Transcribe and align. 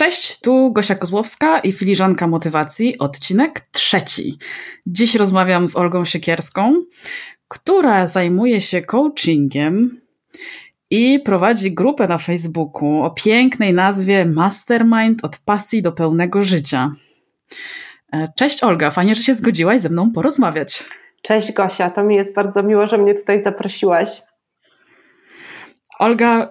Cześć, 0.00 0.40
tu 0.40 0.72
Gosia 0.72 0.94
Kozłowska 0.94 1.58
i 1.58 1.72
filiżanka 1.72 2.26
motywacji, 2.26 2.98
odcinek 2.98 3.60
trzeci. 3.72 4.38
Dziś 4.86 5.14
rozmawiam 5.14 5.66
z 5.66 5.76
Olgą 5.76 6.04
Siekierską, 6.04 6.74
która 7.48 8.06
zajmuje 8.06 8.60
się 8.60 8.82
coachingiem 8.82 10.00
i 10.90 11.20
prowadzi 11.24 11.74
grupę 11.74 12.08
na 12.08 12.18
Facebooku 12.18 13.02
o 13.02 13.10
pięknej 13.10 13.74
nazwie 13.74 14.26
Mastermind 14.26 15.24
od 15.24 15.38
pasji 15.38 15.82
do 15.82 15.92
pełnego 15.92 16.42
życia. 16.42 16.90
E, 18.12 18.28
cześć 18.36 18.64
Olga, 18.64 18.90
fajnie, 18.90 19.14
że 19.14 19.22
się 19.22 19.34
zgodziłaś 19.34 19.80
ze 19.80 19.88
mną 19.88 20.12
porozmawiać. 20.12 20.84
Cześć 21.22 21.52
Gosia, 21.52 21.90
to 21.90 22.02
mi 22.02 22.16
jest 22.16 22.34
bardzo 22.34 22.62
miło, 22.62 22.86
że 22.86 22.98
mnie 22.98 23.14
tutaj 23.14 23.42
zaprosiłaś. 23.42 24.22
Olga, 25.98 26.50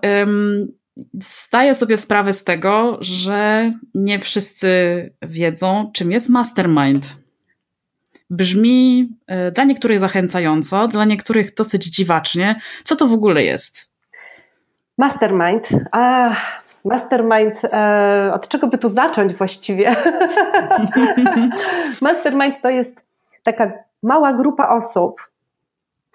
zdaję 1.13 1.75
sobie 1.75 1.97
sprawę 1.97 2.33
z 2.33 2.43
tego, 2.43 2.97
że 3.01 3.71
nie 3.95 4.19
wszyscy 4.19 4.69
wiedzą, 5.21 5.91
czym 5.93 6.11
jest 6.11 6.29
mastermind. 6.29 7.05
Brzmi 8.29 9.09
e, 9.27 9.51
dla 9.51 9.63
niektórych 9.63 9.99
zachęcająco, 9.99 10.87
dla 10.87 11.05
niektórych 11.05 11.53
dosyć 11.53 11.85
dziwacznie. 11.85 12.59
Co 12.83 12.95
to 12.95 13.07
w 13.07 13.13
ogóle 13.13 13.43
jest? 13.43 13.89
Mastermind. 14.97 15.69
A, 15.91 16.35
mastermind, 16.85 17.61
e, 17.63 18.31
od 18.33 18.47
czego 18.47 18.67
by 18.67 18.77
tu 18.77 18.87
zacząć 18.89 19.33
właściwie? 19.33 19.95
mastermind 22.01 22.61
to 22.61 22.69
jest 22.69 23.05
taka 23.43 23.71
mała 24.03 24.33
grupa 24.33 24.69
osób. 24.69 25.29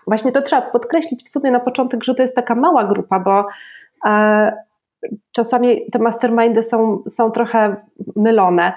Właśnie 0.07 0.33
to 0.33 0.43
trzeba 0.43 0.63
podkreślić 0.63 1.25
w 1.25 1.29
sumie 1.29 1.51
na 1.51 1.61
początek, 1.61 2.05
że 2.05 2.15
to 2.15 2.23
jest 2.23 2.35
taka 2.35 2.55
mała 2.55 2.85
grupa, 2.85 3.21
bo 3.21 3.47
e, 4.07 4.53
czasami 5.33 5.91
te 5.91 5.99
mastermindy 5.99 6.63
są, 6.63 7.03
są 7.09 7.31
trochę 7.31 7.77
mylone 8.17 8.73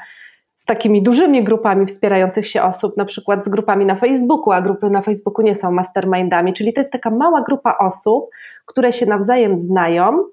z 0.55 0.66
takimi 0.66 1.03
dużymi 1.03 1.44
grupami 1.44 1.86
wspierających 1.86 2.47
się 2.47 2.64
osób, 2.64 2.97
na 2.97 3.06
przykład 3.06 3.45
z 3.45 3.50
grupami 3.50 3.86
na 3.86 3.95
Facebooku, 3.95 4.52
a 4.52 4.61
grupy 4.61 4.89
na 4.89 5.02
Facebooku 5.02 5.45
nie 5.45 5.56
są 5.56 5.72
mastermindami, 5.72 6.53
czyli 6.53 6.73
to 6.73 6.81
jest 6.81 6.92
taka 6.92 7.09
mała 7.09 7.42
grupa 7.42 7.78
osób, 7.80 8.30
które 8.66 8.94
się 8.94 9.06
nawzajem 9.06 9.59
znają 9.59 10.23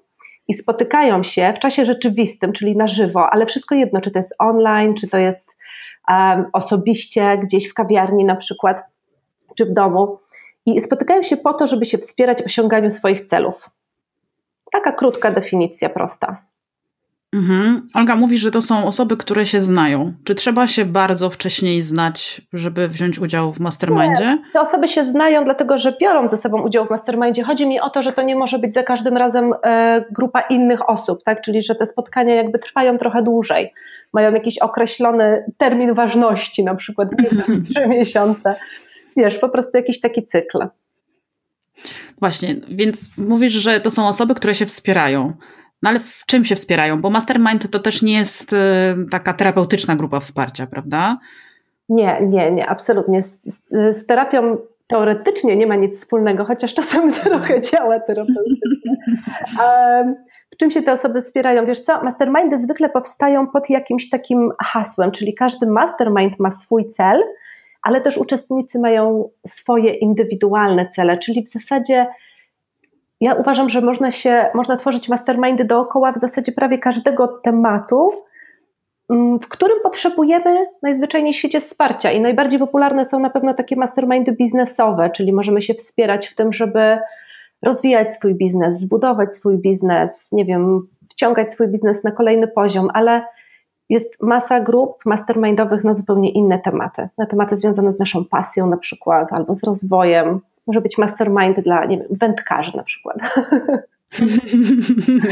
i 0.47 0.53
spotykają 0.53 1.23
się 1.23 1.53
w 1.55 1.59
czasie 1.59 1.85
rzeczywistym, 1.85 2.53
czyli 2.53 2.77
na 2.77 2.87
żywo, 2.87 3.29
ale 3.29 3.45
wszystko 3.45 3.75
jedno, 3.75 4.01
czy 4.01 4.11
to 4.11 4.19
jest 4.19 4.35
online, 4.39 4.93
czy 4.93 5.07
to 5.07 5.17
jest 5.17 5.57
um, 6.09 6.45
osobiście, 6.53 7.37
gdzieś 7.37 7.69
w 7.69 7.73
kawiarni 7.73 8.25
na 8.25 8.35
przykład, 8.35 8.83
czy 9.57 9.65
w 9.65 9.73
domu. 9.73 10.19
I 10.65 10.81
spotykają 10.81 11.21
się 11.21 11.37
po 11.37 11.53
to, 11.53 11.67
żeby 11.67 11.85
się 11.85 11.97
wspierać 11.97 12.43
w 12.43 12.45
osiąganiu 12.45 12.89
swoich 12.89 13.25
celów. 13.25 13.69
Taka 14.75 14.91
krótka 14.91 15.31
definicja, 15.31 15.89
prosta. 15.89 16.37
Mhm. 17.33 17.87
Olga 17.93 18.15
mówi, 18.15 18.37
że 18.37 18.51
to 18.51 18.61
są 18.61 18.85
osoby, 18.85 19.17
które 19.17 19.45
się 19.45 19.61
znają. 19.61 20.13
Czy 20.23 20.35
trzeba 20.35 20.67
się 20.67 20.85
bardzo 20.85 21.29
wcześniej 21.29 21.81
znać, 21.81 22.41
żeby 22.53 22.87
wziąć 22.87 23.19
udział 23.19 23.53
w 23.53 23.59
mastermindzie? 23.59 24.25
Nie. 24.25 24.43
Te 24.53 24.61
osoby 24.61 24.87
się 24.87 25.05
znają, 25.05 25.43
dlatego 25.43 25.77
że 25.77 25.93
biorą 26.01 26.27
ze 26.27 26.37
sobą 26.37 26.61
udział 26.61 26.85
w 26.85 26.89
mastermindzie. 26.89 27.43
Chodzi 27.43 27.67
mi 27.67 27.79
o 27.79 27.89
to, 27.89 28.01
że 28.01 28.11
to 28.11 28.21
nie 28.21 28.35
może 28.35 28.59
być 28.59 28.73
za 28.73 28.83
każdym 28.83 29.17
razem 29.17 29.53
e, 29.63 30.05
grupa 30.11 30.41
innych 30.41 30.89
osób, 30.89 31.23
tak? 31.23 31.41
czyli 31.41 31.61
że 31.61 31.75
te 31.75 31.85
spotkania 31.85 32.35
jakby 32.35 32.59
trwają 32.59 32.97
trochę 32.97 33.23
dłużej. 33.23 33.73
Mają 34.13 34.33
jakiś 34.33 34.57
określony 34.57 35.45
termin 35.57 35.93
ważności, 35.93 36.63
na 36.63 36.75
przykład 36.75 37.09
trzy 37.69 37.87
miesiące. 37.87 38.55
Wiesz, 39.17 39.37
po 39.37 39.49
prostu 39.49 39.77
jakiś 39.77 39.99
taki 39.99 40.25
cykl. 40.25 40.59
Właśnie, 42.19 42.55
więc 42.69 43.17
mówisz, 43.17 43.53
że 43.53 43.79
to 43.79 43.91
są 43.91 44.07
osoby, 44.07 44.35
które 44.35 44.55
się 44.55 44.65
wspierają. 44.65 45.33
No 45.83 45.89
ale 45.89 45.99
w 45.99 46.23
czym 46.25 46.45
się 46.45 46.55
wspierają? 46.55 47.01
Bo 47.01 47.09
mastermind 47.09 47.71
to 47.71 47.79
też 47.79 48.01
nie 48.01 48.13
jest 48.13 48.53
y, 48.53 48.57
taka 49.11 49.33
terapeutyczna 49.33 49.95
grupa 49.95 50.19
wsparcia, 50.19 50.67
prawda? 50.67 51.17
Nie, 51.89 52.21
nie, 52.21 52.51
nie, 52.51 52.69
absolutnie. 52.69 53.23
Z, 53.23 53.39
z, 53.71 54.05
terapią 54.05 54.57
teoretycznie 54.87 55.55
nie 55.55 55.67
ma 55.67 55.75
nic 55.75 55.99
wspólnego, 55.99 56.45
chociaż 56.45 56.73
czasami 56.73 57.13
trochę 57.23 57.61
działa 57.61 57.99
terapeutycznie. 57.99 58.95
w 60.49 60.57
czym 60.57 60.71
się 60.71 60.81
te 60.81 60.91
osoby 60.91 61.21
wspierają? 61.21 61.65
Wiesz 61.65 61.79
co, 61.79 62.03
mastermindy 62.03 62.57
zwykle 62.57 62.89
powstają 62.89 63.47
pod 63.47 63.69
jakimś 63.69 64.09
takim 64.09 64.49
hasłem, 64.63 65.11
czyli 65.11 65.33
każdy 65.33 65.67
mastermind 65.67 66.39
ma 66.39 66.51
swój 66.51 66.89
cel, 66.89 67.23
ale 67.85 68.01
też 68.01 68.17
uczestnicy 68.17 68.79
mają 68.79 69.29
swoje 69.47 69.93
indywidualne 69.93 70.89
cele, 70.89 71.17
czyli 71.17 71.43
w 71.43 71.49
zasadzie 71.49 72.07
ja 73.21 73.33
uważam, 73.33 73.69
że 73.69 73.81
można 73.81 74.11
się, 74.11 74.45
można 74.53 74.75
tworzyć 74.75 75.09
mastermindy 75.09 75.65
dookoła 75.65 76.11
w 76.11 76.17
zasadzie 76.17 76.51
prawie 76.51 76.77
każdego 76.77 77.27
tematu, 77.27 78.11
mm, 79.09 79.39
w 79.39 79.47
którym 79.47 79.77
potrzebujemy 79.83 80.67
najzwyczajniej 80.81 81.33
w 81.33 81.35
świecie 81.35 81.59
wsparcia. 81.59 82.11
I 82.11 82.21
najbardziej 82.21 82.59
popularne 82.59 83.05
są 83.05 83.19
na 83.19 83.29
pewno 83.29 83.53
takie 83.53 83.75
mastermindy 83.75 84.31
biznesowe, 84.31 85.09
czyli 85.09 85.33
możemy 85.33 85.61
się 85.61 85.73
wspierać 85.73 86.27
w 86.27 86.35
tym, 86.35 86.53
żeby 86.53 86.97
rozwijać 87.61 88.13
swój 88.13 88.35
biznes, 88.35 88.79
zbudować 88.79 89.33
swój 89.33 89.57
biznes, 89.57 90.31
nie 90.31 90.45
wiem, 90.45 90.87
wciągać 91.11 91.53
swój 91.53 91.67
biznes 91.67 92.03
na 92.03 92.11
kolejny 92.11 92.47
poziom, 92.47 92.87
ale 92.93 93.21
jest 93.89 94.21
masa 94.21 94.59
grup 94.59 95.05
mastermindowych 95.05 95.83
na 95.83 95.93
zupełnie 95.93 96.31
inne 96.31 96.59
tematy, 96.59 97.09
na 97.17 97.25
tematy 97.25 97.55
związane 97.55 97.91
z 97.91 97.99
naszą 97.99 98.25
pasją 98.25 98.67
na 98.67 98.77
przykład, 98.77 99.33
albo 99.33 99.53
z 99.53 99.63
rozwojem. 99.63 100.39
Może 100.67 100.81
być 100.81 100.97
mastermind 100.97 101.59
dla, 101.59 101.85
nie 101.85 101.97
wiem, 101.97 102.07
wędkarzy 102.09 102.77
na 102.77 102.83
przykład. 102.83 103.17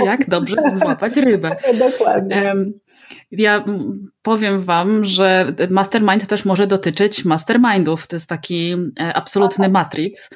Jak 0.06 0.30
dobrze 0.30 0.56
złapać 0.76 1.18
rybę. 1.18 1.56
Dokładnie. 1.90 2.56
Ja 3.32 3.64
powiem 4.22 4.64
Wam, 4.64 5.06
że 5.06 5.54
mastermind 5.70 6.28
też 6.28 6.46
może 6.46 6.68
dotyczyć 6.68 7.26
mastermindów. 7.26 8.08
To 8.08 8.16
jest 8.16 8.30
taki 8.30 8.76
e, 9.00 9.14
absolutny 9.14 9.70
matrix. 9.70 10.30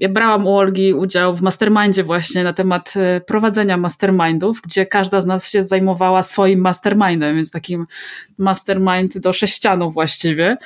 Ja 0.00 0.08
brałam 0.08 0.46
u 0.46 0.56
Olgi 0.56 0.94
udział 0.94 1.36
w 1.36 1.42
mastermindzie 1.42 2.04
właśnie 2.04 2.44
na 2.44 2.52
temat 2.52 2.94
e, 2.96 3.20
prowadzenia 3.20 3.76
mastermindów, 3.76 4.60
gdzie 4.60 4.86
każda 4.86 5.20
z 5.20 5.26
nas 5.26 5.50
się 5.50 5.64
zajmowała 5.64 6.22
swoim 6.22 6.60
mastermindem, 6.60 7.36
więc 7.36 7.50
takim 7.50 7.86
mastermind 8.38 9.18
do 9.18 9.32
sześcianu 9.32 9.90
właściwie. 9.90 10.56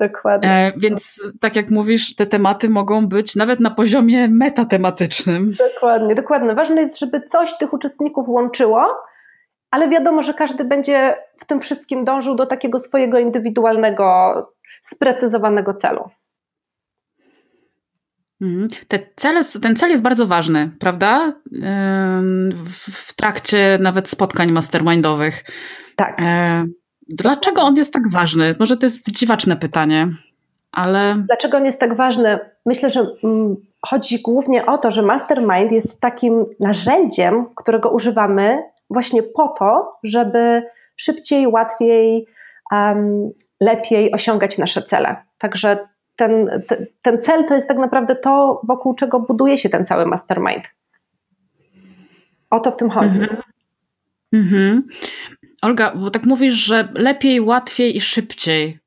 Dokładnie. 0.00 0.50
E, 0.50 0.72
więc 0.76 1.22
tak 1.40 1.56
jak 1.56 1.70
mówisz, 1.70 2.14
te 2.14 2.26
tematy 2.26 2.68
mogą 2.68 3.06
być 3.06 3.36
nawet 3.36 3.60
na 3.60 3.70
poziomie 3.70 4.28
metatematycznym. 4.28 5.50
Dokładnie, 5.74 6.14
dokładnie. 6.14 6.54
Ważne 6.54 6.82
jest, 6.82 6.98
żeby 6.98 7.20
coś 7.20 7.58
tych 7.58 7.72
uczestników 7.72 8.28
łączyło, 8.28 8.86
ale 9.70 9.88
wiadomo, 9.88 10.22
że 10.22 10.34
każdy 10.34 10.64
będzie 10.64 11.16
w 11.38 11.44
tym 11.44 11.60
wszystkim 11.60 12.04
dążył 12.04 12.34
do 12.34 12.46
takiego 12.46 12.78
swojego 12.78 13.18
indywidualnego, 13.18 14.34
sprecyzowanego 14.82 15.74
celu. 15.74 16.10
Mhm. 18.40 18.68
Te 18.88 18.98
cele, 19.16 19.40
ten 19.62 19.76
cel 19.76 19.90
jest 19.90 20.02
bardzo 20.02 20.26
ważny, 20.26 20.70
prawda? 20.80 21.32
W 22.92 23.16
trakcie 23.16 23.78
nawet 23.80 24.08
spotkań 24.08 24.52
mastermindowych. 24.52 25.44
Tak. 25.96 26.22
E, 26.22 26.64
dlaczego 27.08 27.62
on 27.62 27.76
jest 27.76 27.92
tak 27.92 28.08
ważny? 28.08 28.54
Może 28.58 28.76
to 28.76 28.86
jest 28.86 29.10
dziwaczne 29.10 29.56
pytanie, 29.56 30.08
ale. 30.72 31.22
Dlaczego 31.26 31.56
on 31.56 31.64
jest 31.64 31.80
tak 31.80 31.94
ważny? 31.94 32.38
Myślę, 32.66 32.90
że 32.90 33.06
mm, 33.24 33.56
chodzi 33.86 34.22
głównie 34.22 34.66
o 34.66 34.78
to, 34.78 34.90
że 34.90 35.02
mastermind 35.02 35.72
jest 35.72 36.00
takim 36.00 36.44
narzędziem, 36.60 37.46
którego 37.54 37.90
używamy 37.90 38.62
właśnie 38.90 39.22
po 39.22 39.48
to, 39.48 39.98
żeby 40.02 40.62
szybciej, 40.96 41.46
łatwiej, 41.46 42.26
um, 42.72 43.30
lepiej 43.60 44.12
osiągać 44.12 44.58
nasze 44.58 44.82
cele. 44.82 45.16
Także 45.38 45.88
ten, 46.16 46.62
ten 47.02 47.20
cel 47.20 47.44
to 47.44 47.54
jest 47.54 47.68
tak 47.68 47.78
naprawdę 47.78 48.16
to, 48.16 48.60
wokół 48.68 48.94
czego 48.94 49.20
buduje 49.20 49.58
się 49.58 49.68
ten 49.68 49.86
cały 49.86 50.06
mastermind. 50.06 50.74
O 52.50 52.60
to 52.60 52.72
w 52.72 52.76
tym 52.76 52.90
chodzi. 52.90 53.18
Mhm. 53.18 53.42
Mhm. 54.32 54.82
Olga, 55.62 55.92
bo 55.96 56.10
tak 56.10 56.26
mówisz, 56.26 56.54
że 56.54 56.88
lepiej, 56.94 57.40
łatwiej 57.40 57.96
i 57.96 58.00
szybciej. 58.00 58.78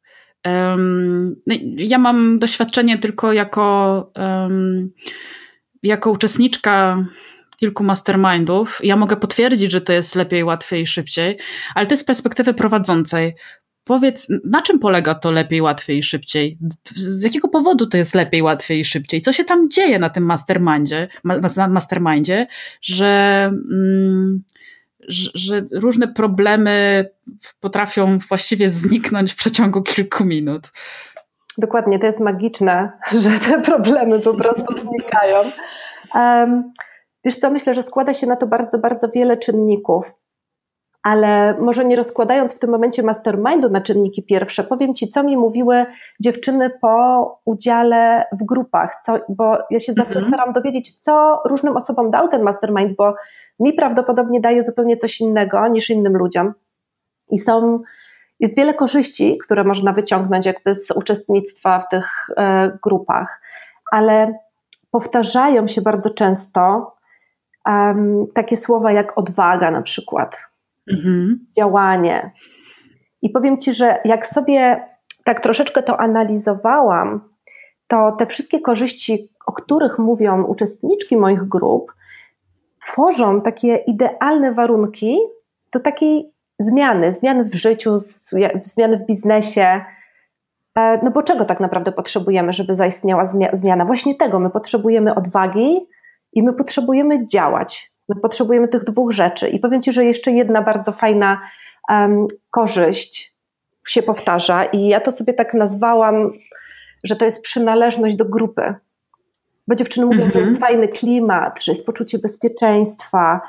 Um, 0.45 1.35
ja 1.77 1.97
mam 1.97 2.39
doświadczenie 2.39 2.97
tylko 2.97 3.33
jako, 3.33 4.11
um, 4.15 4.91
jako 5.83 6.11
uczestniczka 6.11 6.97
kilku 7.59 7.83
mastermindów. 7.83 8.79
Ja 8.83 8.95
mogę 8.95 9.15
potwierdzić, 9.15 9.71
że 9.71 9.81
to 9.81 9.93
jest 9.93 10.15
lepiej, 10.15 10.43
łatwiej 10.43 10.81
i 10.81 10.87
szybciej, 10.87 11.37
ale 11.75 11.85
to 11.85 11.93
jest 11.93 12.03
z 12.03 12.07
perspektywy 12.07 12.53
prowadzącej. 12.53 13.35
Powiedz, 13.83 14.27
na 14.45 14.61
czym 14.61 14.79
polega 14.79 15.15
to 15.15 15.31
lepiej, 15.31 15.61
łatwiej 15.61 15.97
i 15.97 16.03
szybciej? 16.03 16.57
Z 16.95 17.23
jakiego 17.23 17.47
powodu 17.47 17.87
to 17.87 17.97
jest 17.97 18.15
lepiej, 18.15 18.41
łatwiej 18.41 18.79
i 18.79 18.85
szybciej? 18.85 19.21
Co 19.21 19.33
się 19.33 19.43
tam 19.43 19.69
dzieje 19.69 19.99
na 19.99 20.09
tym 20.09 20.23
mastermindzie, 20.25 21.07
na 21.57 21.67
mastermindzie 21.67 22.47
że, 22.81 23.43
mm, 23.71 24.43
że, 25.07 25.29
że 25.33 25.65
różne 25.71 26.07
problemy 26.07 27.05
potrafią 27.59 28.17
właściwie 28.17 28.69
zniknąć 28.69 29.33
w 29.33 29.35
przeciągu 29.35 29.81
kilku 29.81 30.25
minut? 30.25 30.71
Dokładnie, 31.57 31.99
to 31.99 32.05
jest 32.05 32.19
magiczne, 32.19 32.91
że 33.23 33.39
te 33.39 33.61
problemy 33.61 34.19
po 34.19 34.33
prostu 34.33 34.79
znikają. 34.79 35.51
Um, 36.15 36.71
Wiesz 37.25 37.39
co, 37.39 37.49
myślę, 37.49 37.73
że 37.73 37.83
składa 37.83 38.13
się 38.13 38.27
na 38.27 38.35
to 38.35 38.47
bardzo, 38.47 38.79
bardzo 38.79 39.09
wiele 39.09 39.37
czynników. 39.37 40.13
ale 41.03 41.57
może 41.59 41.85
nie 41.85 41.95
rozkładając 41.95 42.53
w 42.53 42.59
tym 42.59 42.69
momencie 42.69 43.03
mastermindu 43.03 43.69
na 43.69 43.81
czynniki 43.81 44.23
pierwsze, 44.23 44.63
powiem 44.63 44.93
Ci, 44.93 45.09
co 45.09 45.23
mi 45.23 45.37
mówiły 45.37 45.85
dziewczyny 46.19 46.69
po 46.81 47.41
udziale 47.45 48.25
w 48.31 48.45
grupach, 48.45 48.97
co, 49.03 49.17
bo 49.29 49.57
ja 49.69 49.79
się 49.79 49.93
zawsze 49.93 50.13
mhm. 50.19 50.27
staram 50.27 50.53
dowiedzieć, 50.53 50.91
co 51.01 51.41
różnym 51.49 51.77
osobom 51.77 52.11
dał 52.11 52.27
ten 52.27 52.43
mastermind, 52.43 52.95
bo 52.95 53.13
mi 53.59 53.73
prawdopodobnie 53.73 54.41
daje 54.41 54.63
zupełnie 54.63 54.97
coś 54.97 55.21
innego 55.21 55.67
niż 55.67 55.89
innym 55.89 56.17
ludziom. 56.17 56.53
I 57.31 57.37
są, 57.37 57.79
jest 58.39 58.57
wiele 58.57 58.73
korzyści, 58.73 59.37
które 59.37 59.63
można 59.63 59.93
wyciągnąć 59.93 60.45
jakby 60.45 60.75
z 60.75 60.91
uczestnictwa 60.91 61.79
w 61.79 61.87
tych 61.87 62.27
e, 62.37 62.77
grupach, 62.83 63.41
ale 63.91 64.39
powtarzają 64.91 65.67
się 65.67 65.81
bardzo 65.81 66.09
często 66.09 66.91
um, 67.67 68.27
takie 68.33 68.57
słowa 68.57 68.91
jak 68.91 69.17
odwaga 69.17 69.71
na 69.71 69.81
przykład 69.81 70.37
mhm. 70.91 71.45
działanie. 71.57 72.31
I 73.21 73.29
powiem 73.29 73.57
Ci, 73.57 73.73
że 73.73 73.97
jak 74.05 74.25
sobie 74.25 74.85
tak 75.23 75.39
troszeczkę 75.39 75.83
to 75.83 75.99
analizowałam, 75.99 77.29
to 77.87 78.11
te 78.11 78.25
wszystkie 78.25 78.61
korzyści, 78.61 79.29
o 79.45 79.51
których 79.51 79.99
mówią 79.99 80.43
uczestniczki 80.43 81.17
moich 81.17 81.43
grup, 81.43 81.93
tworzą 82.81 83.41
takie 83.41 83.75
idealne 83.75 84.53
warunki 84.53 85.17
do 85.71 85.79
takiej 85.79 86.33
zmiany, 86.59 87.13
zmiany 87.13 87.43
w 87.43 87.55
życiu, 87.55 87.97
zmiany 88.63 88.97
w 88.97 89.05
biznesie. 89.05 89.85
E, 90.75 90.99
no 91.03 91.11
bo 91.11 91.23
czego 91.23 91.45
tak 91.45 91.59
naprawdę 91.59 91.91
potrzebujemy, 91.91 92.53
żeby 92.53 92.75
zaistniała 92.75 93.25
zmiana? 93.53 93.85
Właśnie 93.85 94.15
tego, 94.15 94.39
my 94.39 94.49
potrzebujemy 94.49 95.15
odwagi 95.15 95.87
i 96.33 96.43
my 96.43 96.53
potrzebujemy 96.53 97.27
działać. 97.27 97.91
My 98.09 98.15
potrzebujemy 98.15 98.67
tych 98.67 98.83
dwóch 98.83 99.11
rzeczy. 99.11 99.47
I 99.47 99.59
powiem 99.59 99.81
Ci, 99.81 99.91
że 99.91 100.05
jeszcze 100.05 100.31
jedna 100.31 100.61
bardzo 100.61 100.91
fajna 100.91 101.41
um, 101.89 102.27
korzyść 102.51 103.35
się 103.87 104.03
powtarza, 104.03 104.65
i 104.65 104.87
ja 104.87 104.99
to 104.99 105.11
sobie 105.11 105.33
tak 105.33 105.53
nazwałam, 105.53 106.31
że 107.03 107.15
to 107.15 107.25
jest 107.25 107.41
przynależność 107.41 108.15
do 108.15 108.25
grupy. 108.25 108.75
Bo 109.67 109.75
dziewczyny 109.75 110.05
mówią, 110.05 110.19
że 110.19 110.39
jest 110.39 110.51
mhm. 110.51 110.57
fajny 110.57 110.87
klimat, 110.87 111.63
że 111.63 111.71
jest 111.71 111.85
poczucie 111.85 112.19
bezpieczeństwa. 112.19 113.41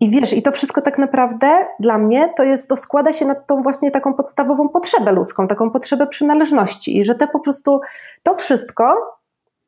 I 0.00 0.10
wiesz, 0.10 0.32
i 0.32 0.42
to 0.42 0.52
wszystko 0.52 0.82
tak 0.82 0.98
naprawdę 0.98 1.66
dla 1.80 1.98
mnie 1.98 2.32
to 2.36 2.44
jest, 2.44 2.68
to 2.68 2.76
składa 2.76 3.12
się 3.12 3.26
na 3.26 3.34
tą 3.34 3.62
właśnie 3.62 3.90
taką 3.90 4.14
podstawową 4.14 4.68
potrzebę 4.68 5.12
ludzką, 5.12 5.48
taką 5.48 5.70
potrzebę 5.70 6.06
przynależności. 6.06 6.98
I 6.98 7.04
że 7.04 7.14
te 7.14 7.26
po 7.26 7.40
prostu, 7.40 7.80
to 8.22 8.34
wszystko 8.34 9.17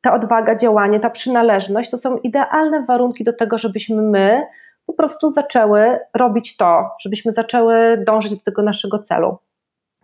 ta 0.01 0.13
odwaga, 0.13 0.55
działanie, 0.55 0.99
ta 0.99 1.09
przynależność 1.09 1.89
to 1.89 1.97
są 1.97 2.17
idealne 2.17 2.85
warunki 2.85 3.23
do 3.23 3.33
tego, 3.33 3.57
żebyśmy 3.57 4.01
my 4.01 4.41
po 4.85 4.93
prostu 4.93 5.29
zaczęły 5.29 5.97
robić 6.13 6.57
to, 6.57 6.89
żebyśmy 7.01 7.31
zaczęły 7.31 8.03
dążyć 8.07 8.31
do 8.31 8.41
tego 8.41 8.61
naszego 8.61 8.99
celu. 8.99 9.37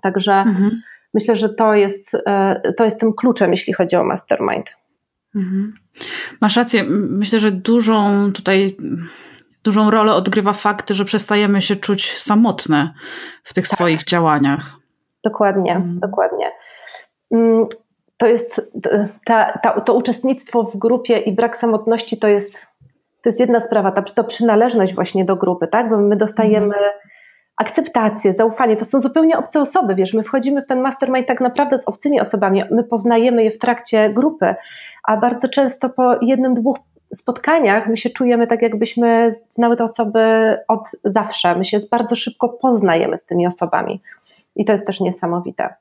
Także 0.01 0.33
mhm. 0.33 0.81
myślę, 1.13 1.35
że 1.35 1.49
to 1.49 1.73
jest, 1.73 2.17
e, 2.25 2.73
to 2.77 2.83
jest 2.83 2.99
tym 2.99 3.13
kluczem, 3.13 3.51
jeśli 3.51 3.73
chodzi 3.73 3.95
o 3.95 4.03
mastermind. 4.03 4.75
Mhm. 5.35 5.73
Masz 6.41 6.55
rację. 6.55 6.83
Myślę, 6.89 7.39
że 7.39 7.51
dużą 7.51 8.31
tutaj 8.33 8.77
dużą 9.63 9.91
rolę 9.91 10.13
odgrywa 10.13 10.53
fakt, 10.53 10.89
że 10.89 11.05
przestajemy 11.05 11.61
się 11.61 11.75
czuć 11.75 12.17
samotne 12.17 12.93
w 13.43 13.53
tych 13.53 13.67
tak. 13.67 13.77
swoich 13.77 14.03
działaniach. 14.03 14.75
Dokładnie, 15.23 15.75
mhm. 15.75 15.99
dokładnie. 15.99 16.51
To 18.17 18.27
jest 18.27 18.61
ta, 19.25 19.59
ta, 19.63 19.81
to 19.81 19.93
uczestnictwo 19.93 20.63
w 20.63 20.77
grupie 20.77 21.17
i 21.17 21.33
brak 21.33 21.57
samotności 21.57 22.17
to 22.17 22.27
jest, 22.27 22.53
to 23.23 23.29
jest 23.29 23.39
jedna 23.39 23.59
sprawa, 23.59 23.91
ta 23.91 24.01
to 24.01 24.23
przynależność 24.23 24.95
właśnie 24.95 25.25
do 25.25 25.35
grupy, 25.35 25.67
tak? 25.67 25.89
Bo 25.89 25.97
my 25.97 26.15
dostajemy 26.15 26.75
akceptację, 27.57 28.33
zaufanie, 28.33 28.77
to 28.77 28.85
są 28.85 29.01
zupełnie 29.01 29.37
obce 29.37 29.61
osoby, 29.61 29.95
wiesz, 29.95 30.13
my 30.13 30.23
wchodzimy 30.23 30.61
w 30.61 30.67
ten 30.67 30.81
mastermind 30.81 31.27
tak 31.27 31.41
naprawdę 31.41 31.77
z 31.77 31.87
obcymi 31.87 32.21
osobami, 32.21 32.63
my 32.71 32.83
poznajemy 32.83 33.43
je 33.43 33.51
w 33.51 33.57
trakcie 33.57 34.09
grupy, 34.09 34.55
a 35.03 35.17
bardzo 35.17 35.49
często 35.49 35.89
po 35.89 36.15
jednym, 36.21 36.53
dwóch 36.53 36.77
spotkaniach 37.13 37.87
my 37.87 37.97
się 37.97 38.09
czujemy 38.09 38.47
tak, 38.47 38.61
jakbyśmy 38.61 39.31
znały 39.49 39.75
te 39.75 39.83
osoby 39.83 40.19
od 40.67 40.91
zawsze, 41.03 41.55
my 41.55 41.65
się 41.65 41.79
bardzo 41.91 42.15
szybko 42.15 42.49
poznajemy 42.49 43.17
z 43.17 43.25
tymi 43.25 43.47
osobami. 43.47 44.01
I 44.55 44.65
to 44.65 44.71
jest 44.71 44.87
też 44.87 44.99
niesamowite. 44.99 45.75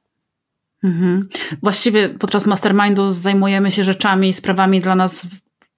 Mhm. 0.87 1.29
Właściwie 1.63 2.09
podczas 2.09 2.47
mastermindu 2.47 3.11
zajmujemy 3.11 3.71
się 3.71 3.85
rzeczami, 3.85 4.33
sprawami 4.33 4.81
dla 4.81 4.95
nas 4.95 5.27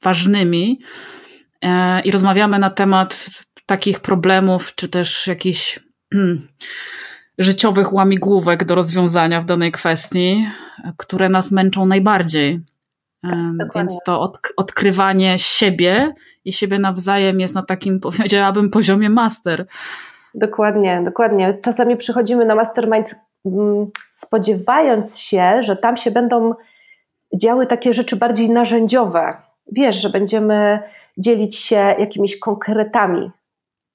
ważnymi 0.02 0.81
e, 1.64 2.00
i 2.00 2.10
rozmawiamy 2.10 2.58
na 2.58 2.70
temat 2.70 3.28
takich 3.66 4.00
problemów, 4.00 4.75
czy 4.75 4.88
też 4.88 5.26
jakichś 5.26 5.81
hmm, 6.12 6.49
życiowych 7.38 7.93
łamigłówek 7.93 8.64
do 8.64 8.75
rozwiązania 8.75 9.40
w 9.40 9.44
danej 9.44 9.72
kwestii, 9.72 10.46
które 10.96 11.28
nas 11.28 11.52
męczą 11.52 11.87
najbardziej. 11.87 12.61
E, 13.25 13.52
więc 13.75 14.00
to 14.06 14.20
od, 14.20 14.38
odkrywanie 14.56 15.38
siebie 15.38 16.14
i 16.44 16.52
siebie 16.52 16.78
nawzajem 16.78 17.40
jest 17.40 17.54
na 17.54 17.62
takim, 17.62 18.00
powiedziałabym, 18.11 18.70
poziomie 18.70 19.11
master. 19.11 19.66
Dokładnie, 20.34 21.02
dokładnie. 21.04 21.58
Czasami 21.62 21.96
przychodzimy 21.96 22.44
na 22.44 22.54
mastermind 22.54 23.14
spodziewając 24.12 25.19
się, 25.19 25.62
że 25.62 25.76
tam 25.76 25.96
się 25.96 26.11
będą 26.11 26.55
działy 27.35 27.67
takie 27.67 27.94
rzeczy 27.94 28.17
bardziej 28.17 28.50
narzędziowe. 28.50 29.37
Wiesz, 29.73 29.96
że 29.96 30.11
będziemy 30.11 30.82
dzielić 31.19 31.56
się 31.56 31.76
jakimiś 31.76 32.38
konkretami, 32.38 33.31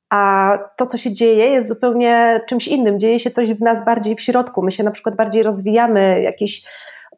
a 0.10 0.57
to, 0.78 0.86
co 0.86 0.98
się 0.98 1.12
dzieje, 1.12 1.45
jest 1.45 1.68
zupełnie 1.68 2.42
czymś 2.48 2.68
innym. 2.68 3.00
Dzieje 3.00 3.19
się 3.19 3.31
coś 3.31 3.54
w 3.54 3.62
nas 3.62 3.86
bardziej 3.86 4.16
w 4.16 4.22
środku. 4.22 4.62
My 4.63 4.72
się 4.72 4.84
na 4.84 4.92
przykład 4.92 5.16
bardziej 5.16 5.44
rozwijamy, 5.44 6.22
jakieś, 6.22 6.63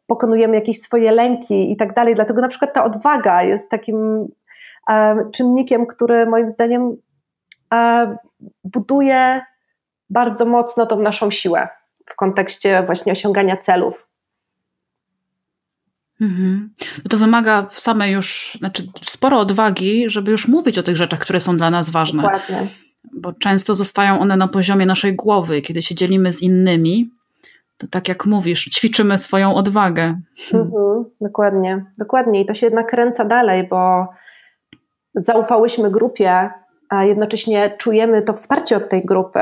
pokonujemy 0.06 0.54
jakieś 0.54 0.80
swoje 0.80 1.12
lęki 1.12 1.72
i 1.72 1.76
tak 1.76 1.94
dalej. 1.94 2.14
Dlatego 2.14 2.40
na 2.40 2.48
przykład 2.48 2.74
ta 2.74 2.84
odwaga 2.84 3.42
jest 3.42 3.70
takim 3.70 4.28
czynnikiem, 5.34 5.86
który 5.86 6.26
moim 6.26 6.48
zdaniem 6.48 6.96
e, 7.74 8.16
buduje 8.64 9.40
bardzo 10.10 10.44
mocno 10.44 10.86
tą 10.86 11.00
naszą 11.00 11.30
siłę 11.30 11.68
w 12.06 12.16
kontekście 12.16 12.82
właśnie 12.86 13.12
osiągania 13.12 13.56
celów. 13.56 14.06
Mhm. 16.20 16.70
No 17.04 17.08
to 17.10 17.16
wymaga 17.16 17.66
samej 17.70 18.12
już, 18.12 18.56
znaczy 18.58 18.82
sporo 19.02 19.38
odwagi, 19.38 20.10
żeby 20.10 20.30
już 20.30 20.48
mówić 20.48 20.78
o 20.78 20.82
tych 20.82 20.96
rzeczach, 20.96 21.20
które 21.20 21.40
są 21.40 21.56
dla 21.56 21.70
nas 21.70 21.90
ważne. 21.90 22.22
Dokładnie. 22.22 22.66
Bo 23.12 23.32
często 23.32 23.74
zostają 23.74 24.20
one 24.20 24.36
na 24.36 24.48
poziomie 24.48 24.86
naszej 24.86 25.14
głowy. 25.14 25.62
Kiedy 25.62 25.82
się 25.82 25.94
dzielimy 25.94 26.32
z 26.32 26.42
innymi, 26.42 27.10
to 27.78 27.86
tak 27.86 28.08
jak 28.08 28.26
mówisz, 28.26 28.64
ćwiczymy 28.64 29.18
swoją 29.18 29.54
odwagę. 29.54 30.20
Mhm, 30.54 31.04
dokładnie, 31.20 31.84
dokładnie. 31.98 32.40
I 32.40 32.46
to 32.46 32.54
się 32.54 32.66
jednak 32.66 32.90
kręca 32.90 33.24
dalej, 33.24 33.68
bo 33.68 34.06
zaufałyśmy 35.14 35.90
grupie, 35.90 36.50
a 36.88 37.04
jednocześnie 37.04 37.76
czujemy 37.78 38.22
to 38.22 38.32
wsparcie 38.32 38.76
od 38.76 38.88
tej 38.88 39.04
grupy. 39.04 39.40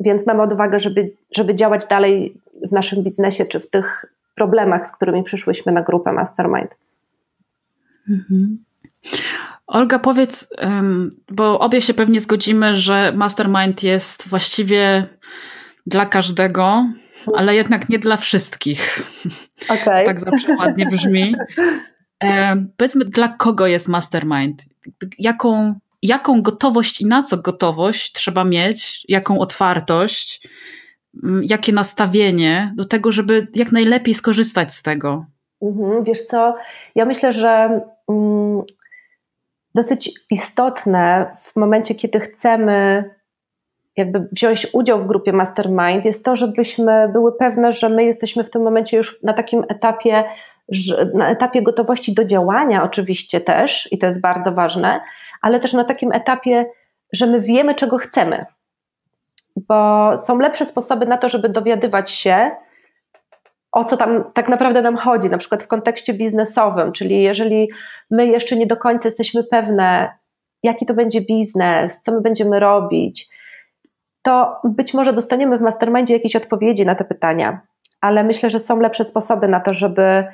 Więc 0.00 0.26
mamy 0.26 0.42
odwagę, 0.42 0.80
żeby, 0.80 1.12
żeby 1.36 1.54
działać 1.54 1.86
dalej 1.86 2.34
w 2.68 2.72
naszym 2.72 3.02
biznesie 3.02 3.46
czy 3.46 3.60
w 3.60 3.70
tych 3.70 4.06
problemach, 4.34 4.86
z 4.86 4.92
którymi 4.92 5.22
przyszłyśmy 5.22 5.72
na 5.72 5.82
grupę 5.82 6.12
Mastermind. 6.12 6.74
Mhm. 8.10 8.58
Olga, 9.66 9.98
powiedz, 9.98 10.54
bo 11.30 11.58
obie 11.58 11.82
się 11.82 11.94
pewnie 11.94 12.20
zgodzimy, 12.20 12.76
że 12.76 13.12
Mastermind 13.12 13.82
jest 13.82 14.28
właściwie 14.28 15.06
dla 15.86 16.06
każdego, 16.06 16.86
ale 17.34 17.54
jednak 17.54 17.88
nie 17.88 17.98
dla 17.98 18.16
wszystkich. 18.16 18.80
Okay. 19.68 20.04
tak 20.04 20.20
zawsze 20.20 20.56
ładnie 20.56 20.86
brzmi. 20.86 21.34
Powiedzmy, 22.76 23.04
dla 23.04 23.28
kogo 23.28 23.66
jest 23.66 23.88
Mastermind? 23.88 24.62
Jaką 25.18 25.74
jaką 26.02 26.42
gotowość 26.42 27.00
i 27.00 27.06
na 27.06 27.22
co 27.22 27.36
gotowość 27.36 28.12
trzeba 28.12 28.44
mieć, 28.44 29.04
jaką 29.08 29.38
otwartość, 29.38 30.48
mm, 31.24 31.42
jakie 31.44 31.72
nastawienie 31.72 32.72
do 32.76 32.84
tego, 32.84 33.12
żeby 33.12 33.46
jak 33.54 33.72
najlepiej 33.72 34.14
skorzystać 34.14 34.72
z 34.72 34.82
tego. 34.82 35.26
Mhm, 35.62 36.04
wiesz 36.04 36.26
co, 36.26 36.56
ja 36.94 37.04
myślę, 37.04 37.32
że 37.32 37.80
mm, 38.08 38.62
dosyć 39.74 40.20
istotne 40.30 41.36
w 41.42 41.56
momencie, 41.56 41.94
kiedy 41.94 42.20
chcemy 42.20 43.04
jakby 43.96 44.28
wziąć 44.32 44.66
udział 44.72 45.02
w 45.02 45.06
grupie 45.06 45.32
Mastermind, 45.32 46.04
jest 46.04 46.24
to, 46.24 46.36
żebyśmy 46.36 47.08
były 47.12 47.32
pewne, 47.32 47.72
że 47.72 47.88
my 47.88 48.04
jesteśmy 48.04 48.44
w 48.44 48.50
tym 48.50 48.62
momencie 48.62 48.96
już 48.96 49.22
na 49.22 49.32
takim 49.32 49.64
etapie, 49.68 50.24
na 51.14 51.30
etapie 51.30 51.62
gotowości 51.62 52.14
do 52.14 52.24
działania, 52.24 52.82
oczywiście 52.82 53.40
też, 53.40 53.88
i 53.92 53.98
to 53.98 54.06
jest 54.06 54.20
bardzo 54.20 54.52
ważne, 54.52 55.00
ale 55.42 55.60
też 55.60 55.72
na 55.72 55.84
takim 55.84 56.12
etapie, 56.12 56.66
że 57.12 57.26
my 57.26 57.40
wiemy, 57.40 57.74
czego 57.74 57.98
chcemy. 57.98 58.44
Bo 59.56 60.10
są 60.26 60.38
lepsze 60.38 60.66
sposoby 60.66 61.06
na 61.06 61.16
to, 61.16 61.28
żeby 61.28 61.48
dowiadywać 61.48 62.10
się, 62.10 62.50
o 63.72 63.84
co 63.84 63.96
tam 63.96 64.24
tak 64.34 64.48
naprawdę 64.48 64.82
nam 64.82 64.96
chodzi, 64.96 65.30
na 65.30 65.38
przykład 65.38 65.62
w 65.62 65.66
kontekście 65.66 66.14
biznesowym, 66.14 66.92
czyli 66.92 67.22
jeżeli 67.22 67.70
my 68.10 68.26
jeszcze 68.26 68.56
nie 68.56 68.66
do 68.66 68.76
końca 68.76 69.08
jesteśmy 69.08 69.44
pewne, 69.44 70.12
jaki 70.62 70.86
to 70.86 70.94
będzie 70.94 71.20
biznes, 71.20 72.02
co 72.02 72.12
my 72.12 72.20
będziemy 72.20 72.60
robić, 72.60 73.28
to 74.22 74.60
być 74.64 74.94
może 74.94 75.12
dostaniemy 75.12 75.58
w 75.58 75.62
mastermindzie 75.62 76.14
jakieś 76.14 76.36
odpowiedzi 76.36 76.86
na 76.86 76.94
te 76.94 77.04
pytania, 77.04 77.60
ale 78.00 78.24
myślę, 78.24 78.50
że 78.50 78.60
są 78.60 78.80
lepsze 78.80 79.04
sposoby 79.04 79.48
na 79.48 79.60
to, 79.60 79.72
żeby 79.72 80.24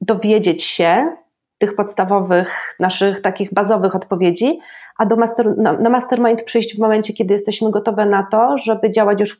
dowiedzieć 0.00 0.62
się 0.62 1.16
tych 1.58 1.74
podstawowych, 1.74 2.76
naszych 2.80 3.20
takich 3.20 3.54
bazowych 3.54 3.94
odpowiedzi, 3.94 4.58
a 4.98 5.06
do 5.06 5.16
master, 5.16 5.58
na, 5.58 5.72
na, 5.72 5.90
mastermind 5.90 6.42
przyjść 6.42 6.76
w 6.76 6.78
momencie, 6.78 7.12
kiedy 7.12 7.34
jesteśmy 7.34 7.70
gotowe 7.70 8.06
na 8.06 8.22
to, 8.22 8.58
żeby 8.58 8.90
działać 8.90 9.20
już 9.20 9.32
w, 9.32 9.38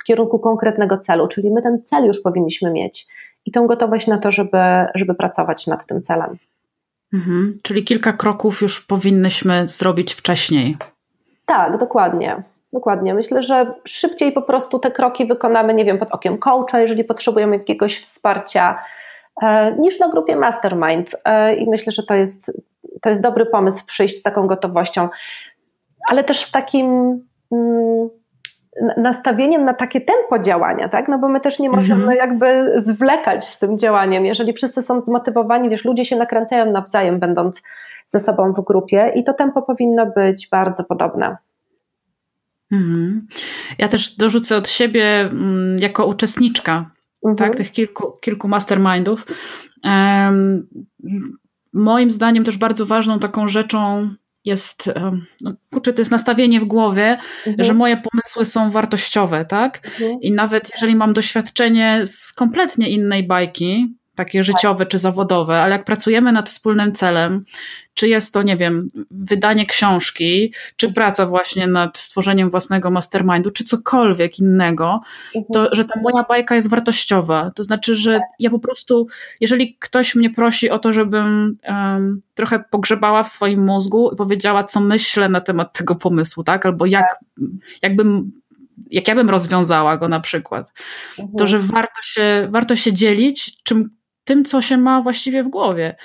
w, 0.00 0.04
kierunku 0.04 0.38
konkretnego 0.38 0.98
celu, 0.98 1.28
czyli 1.28 1.50
my 1.50 1.62
ten 1.62 1.82
cel 1.84 2.04
już 2.04 2.20
powinniśmy 2.20 2.70
mieć 2.70 3.06
i 3.46 3.52
tą 3.52 3.66
gotowość 3.66 4.06
na 4.06 4.18
to, 4.18 4.32
żeby, 4.32 4.58
żeby 4.94 5.14
pracować 5.14 5.66
nad 5.66 5.86
tym 5.86 6.02
celem. 6.02 6.36
Mhm, 7.14 7.58
czyli 7.62 7.84
kilka 7.84 8.12
kroków 8.12 8.62
już 8.62 8.86
powinnyśmy 8.86 9.66
zrobić 9.68 10.14
wcześniej. 10.14 10.76
Tak, 11.46 11.78
dokładnie. 11.78 12.42
Dokładnie. 12.72 13.14
Myślę, 13.14 13.42
że 13.42 13.74
szybciej 13.84 14.32
po 14.32 14.42
prostu 14.42 14.78
te 14.78 14.90
kroki 14.90 15.26
wykonamy, 15.26 15.74
nie 15.74 15.84
wiem, 15.84 15.98
pod 15.98 16.12
okiem 16.12 16.38
coacha, 16.38 16.80
jeżeli 16.80 17.04
potrzebujemy 17.04 17.56
jakiegoś 17.56 18.00
wsparcia, 18.00 18.82
e, 19.42 19.72
niż 19.72 19.98
na 19.98 20.08
grupie 20.08 20.36
Mastermind. 20.36 21.16
E, 21.24 21.54
I 21.54 21.70
myślę, 21.70 21.92
że 21.92 22.02
to 22.02 22.14
jest, 22.14 22.52
to 23.02 23.08
jest 23.08 23.22
dobry 23.22 23.46
pomysł 23.46 23.86
przyjść 23.86 24.18
z 24.18 24.22
taką 24.22 24.46
gotowością, 24.46 25.08
ale 26.08 26.24
też 26.24 26.44
z 26.44 26.50
takim 26.50 26.86
mm, 27.52 28.08
nastawieniem 28.96 29.64
na 29.64 29.74
takie 29.74 30.00
tempo 30.00 30.38
działania, 30.38 30.88
tak? 30.88 31.08
No 31.08 31.18
bo 31.18 31.28
my 31.28 31.40
też 31.40 31.58
nie 31.58 31.70
możemy 31.70 32.02
mhm. 32.02 32.18
jakby 32.18 32.72
zwlekać 32.86 33.44
z 33.44 33.58
tym 33.58 33.78
działaniem. 33.78 34.26
Jeżeli 34.26 34.52
wszyscy 34.52 34.82
są 34.82 35.00
zmotywowani, 35.00 35.70
wiesz, 35.70 35.84
ludzie 35.84 36.04
się 36.04 36.16
nakręcają 36.16 36.70
nawzajem, 36.70 37.18
będąc 37.18 37.62
ze 38.06 38.20
sobą 38.20 38.52
w 38.52 38.64
grupie 38.64 39.12
i 39.14 39.24
to 39.24 39.34
tempo 39.34 39.62
powinno 39.62 40.06
być 40.06 40.48
bardzo 40.48 40.84
podobne. 40.84 41.36
Mhm. 42.72 43.26
Ja 43.78 43.88
też 43.88 44.16
dorzucę 44.16 44.56
od 44.56 44.68
siebie 44.68 45.20
mm, 45.20 45.78
jako 45.78 46.06
uczestniczka 46.06 46.90
mhm. 47.26 47.36
tak, 47.36 47.56
tych 47.56 47.72
kilku, 47.72 48.12
kilku 48.22 48.48
mastermindów. 48.48 49.26
Um, 49.84 50.68
moim 51.72 52.10
zdaniem 52.10 52.44
też 52.44 52.58
bardzo 52.58 52.86
ważną 52.86 53.18
taką 53.18 53.48
rzeczą 53.48 54.10
jest, 54.44 54.90
no, 55.40 55.52
kurczę, 55.70 55.92
to 55.92 56.00
jest 56.00 56.10
nastawienie 56.10 56.60
w 56.60 56.64
głowie, 56.64 57.18
mhm. 57.46 57.64
że 57.64 57.74
moje 57.74 57.96
pomysły 57.96 58.46
są 58.46 58.70
wartościowe, 58.70 59.44
tak? 59.44 59.86
Mhm. 59.86 60.20
I 60.20 60.32
nawet 60.32 60.70
jeżeli 60.74 60.96
mam 60.96 61.12
doświadczenie 61.12 62.02
z 62.06 62.32
kompletnie 62.32 62.90
innej 62.90 63.26
bajki, 63.26 63.99
takie 64.20 64.42
życiowe 64.42 64.86
czy 64.86 64.98
zawodowe, 64.98 65.60
ale 65.60 65.72
jak 65.72 65.84
pracujemy 65.84 66.32
nad 66.32 66.48
wspólnym 66.48 66.92
celem, 66.92 67.44
czy 67.94 68.08
jest 68.08 68.34
to, 68.34 68.42
nie 68.42 68.56
wiem, 68.56 68.88
wydanie 69.10 69.66
książki, 69.66 70.54
czy 70.76 70.92
praca 70.92 71.26
właśnie 71.26 71.66
nad 71.66 71.98
stworzeniem 71.98 72.50
własnego 72.50 72.90
mastermindu, 72.90 73.50
czy 73.50 73.64
cokolwiek 73.64 74.38
innego, 74.38 75.00
to 75.52 75.68
że 75.72 75.84
ta 75.84 76.00
moja 76.00 76.24
bajka 76.28 76.54
jest 76.54 76.70
wartościowa. 76.70 77.50
To 77.54 77.64
znaczy, 77.64 77.94
że 77.94 78.20
ja 78.38 78.50
po 78.50 78.58
prostu, 78.58 79.06
jeżeli 79.40 79.76
ktoś 79.78 80.14
mnie 80.14 80.30
prosi 80.30 80.70
o 80.70 80.78
to, 80.78 80.92
żebym 80.92 81.56
um, 81.68 82.20
trochę 82.34 82.64
pogrzebała 82.70 83.22
w 83.22 83.28
swoim 83.28 83.64
mózgu 83.64 84.10
i 84.12 84.16
powiedziała, 84.16 84.64
co 84.64 84.80
myślę 84.80 85.28
na 85.28 85.40
temat 85.40 85.72
tego 85.72 85.94
pomysłu, 85.94 86.44
tak? 86.44 86.66
Albo 86.66 86.86
jak, 86.86 87.18
jakbym 87.82 88.32
jak 88.90 89.08
ja 89.08 89.14
bym 89.14 89.30
rozwiązała 89.30 89.96
go 89.96 90.08
na 90.08 90.20
przykład, 90.20 90.72
to 91.38 91.46
że 91.46 91.58
warto 91.58 92.02
się, 92.02 92.48
warto 92.50 92.76
się 92.76 92.92
dzielić 92.92 93.62
czym, 93.62 93.90
tym, 94.24 94.44
co 94.44 94.62
się 94.62 94.76
ma 94.76 95.02
właściwie 95.02 95.42
w 95.42 95.48
głowie. 95.48 95.96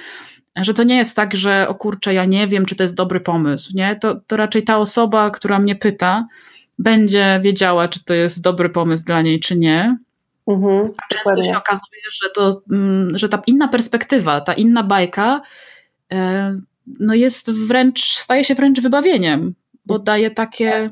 Że 0.56 0.74
to 0.74 0.84
nie 0.84 0.98
jest 0.98 1.16
tak, 1.16 1.36
że 1.36 1.68
o 1.68 1.76
kurczę, 1.76 2.14
ja 2.14 2.26
nie 2.26 2.48
wiem, 2.48 2.66
czy 2.66 2.76
to 2.76 2.84
jest 2.84 2.96
dobry 2.96 3.20
pomysł. 3.20 3.72
Nie? 3.76 3.96
To, 3.96 4.16
to 4.28 4.38
raczej 4.38 4.64
ta 4.64 4.78
osoba, 4.78 5.30
która 5.30 5.60
mnie 5.60 5.76
pyta, 5.76 6.28
będzie 6.80 7.40
wiedziała, 7.44 7.88
czy 7.88 8.04
to 8.04 8.14
jest 8.14 8.42
dobry 8.42 8.70
pomysł 8.70 9.06
dla 9.06 9.22
niej, 9.22 9.40
czy 9.40 9.58
nie. 9.58 9.98
Mhm, 10.48 10.86
A 10.86 11.14
często 11.14 11.30
dokładnie. 11.30 11.44
się 11.44 11.58
okazuje, 11.58 12.02
że, 12.24 12.30
to, 12.30 12.62
mm, 12.72 13.18
że 13.18 13.30
ta 13.30 13.42
inna 13.48 13.68
perspektywa, 13.68 14.42
ta 14.42 14.54
inna 14.54 14.84
bajka 14.84 15.42
e, 16.14 16.54
no 17.00 17.14
jest 17.14 17.52
wręcz, 17.52 18.18
staje 18.18 18.44
się 18.44 18.56
wręcz 18.56 18.82
wybawieniem, 18.82 19.54
bo 19.86 20.00
daje 20.00 20.32
takie, 20.32 20.90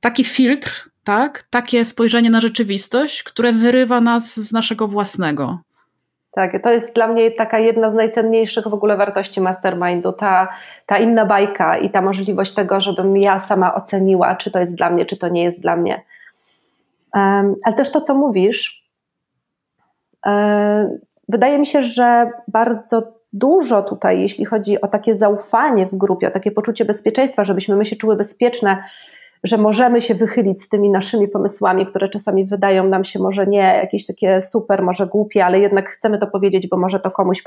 taki 0.00 0.24
filtr, 0.24 0.90
tak? 1.04 1.46
takie 1.50 1.84
spojrzenie 1.84 2.30
na 2.30 2.40
rzeczywistość, 2.40 3.22
które 3.22 3.52
wyrywa 3.52 4.00
nas 4.00 4.40
z 4.40 4.52
naszego 4.52 4.88
własnego. 4.88 5.60
Tak, 6.34 6.62
to 6.62 6.72
jest 6.72 6.92
dla 6.92 7.06
mnie 7.06 7.30
taka 7.30 7.58
jedna 7.58 7.90
z 7.90 7.94
najcenniejszych 7.94 8.68
w 8.68 8.74
ogóle 8.74 8.96
wartości 8.96 9.40
mastermindu, 9.40 10.12
ta, 10.12 10.48
ta 10.86 10.98
inna 10.98 11.26
bajka 11.26 11.78
i 11.78 11.90
ta 11.90 12.02
możliwość 12.02 12.54
tego, 12.54 12.80
żebym 12.80 13.16
ja 13.16 13.38
sama 13.40 13.74
oceniła, 13.74 14.36
czy 14.36 14.50
to 14.50 14.60
jest 14.60 14.74
dla 14.74 14.90
mnie, 14.90 15.06
czy 15.06 15.16
to 15.16 15.28
nie 15.28 15.44
jest 15.44 15.60
dla 15.60 15.76
mnie. 15.76 16.02
Um, 17.14 17.54
ale 17.64 17.74
też 17.74 17.90
to, 17.90 18.00
co 18.00 18.14
mówisz, 18.14 18.88
um, 20.26 20.98
wydaje 21.28 21.58
mi 21.58 21.66
się, 21.66 21.82
że 21.82 22.30
bardzo 22.48 23.02
dużo 23.32 23.82
tutaj, 23.82 24.20
jeśli 24.20 24.44
chodzi 24.44 24.80
o 24.80 24.88
takie 24.88 25.16
zaufanie 25.16 25.86
w 25.86 25.94
grupie, 25.94 26.28
o 26.28 26.30
takie 26.30 26.50
poczucie 26.50 26.84
bezpieczeństwa, 26.84 27.44
żebyśmy 27.44 27.76
my 27.76 27.84
się 27.84 27.96
czuły 27.96 28.16
bezpieczne 28.16 28.84
że 29.44 29.58
możemy 29.58 30.00
się 30.00 30.14
wychylić 30.14 30.62
z 30.62 30.68
tymi 30.68 30.90
naszymi 30.90 31.28
pomysłami, 31.28 31.86
które 31.86 32.08
czasami 32.08 32.44
wydają 32.44 32.88
nam 32.88 33.04
się 33.04 33.18
może 33.18 33.46
nie 33.46 33.58
jakieś 33.58 34.06
takie 34.06 34.42
super, 34.42 34.82
może 34.82 35.06
głupie, 35.06 35.44
ale 35.44 35.58
jednak 35.58 35.90
chcemy 35.90 36.18
to 36.18 36.26
powiedzieć, 36.26 36.68
bo 36.68 36.76
może 36.76 37.00
to 37.00 37.10
komuś 37.10 37.42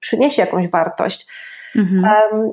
przyniesie 0.00 0.42
jakąś 0.42 0.70
wartość. 0.70 1.26
Mhm. 1.76 2.04
Um, 2.32 2.52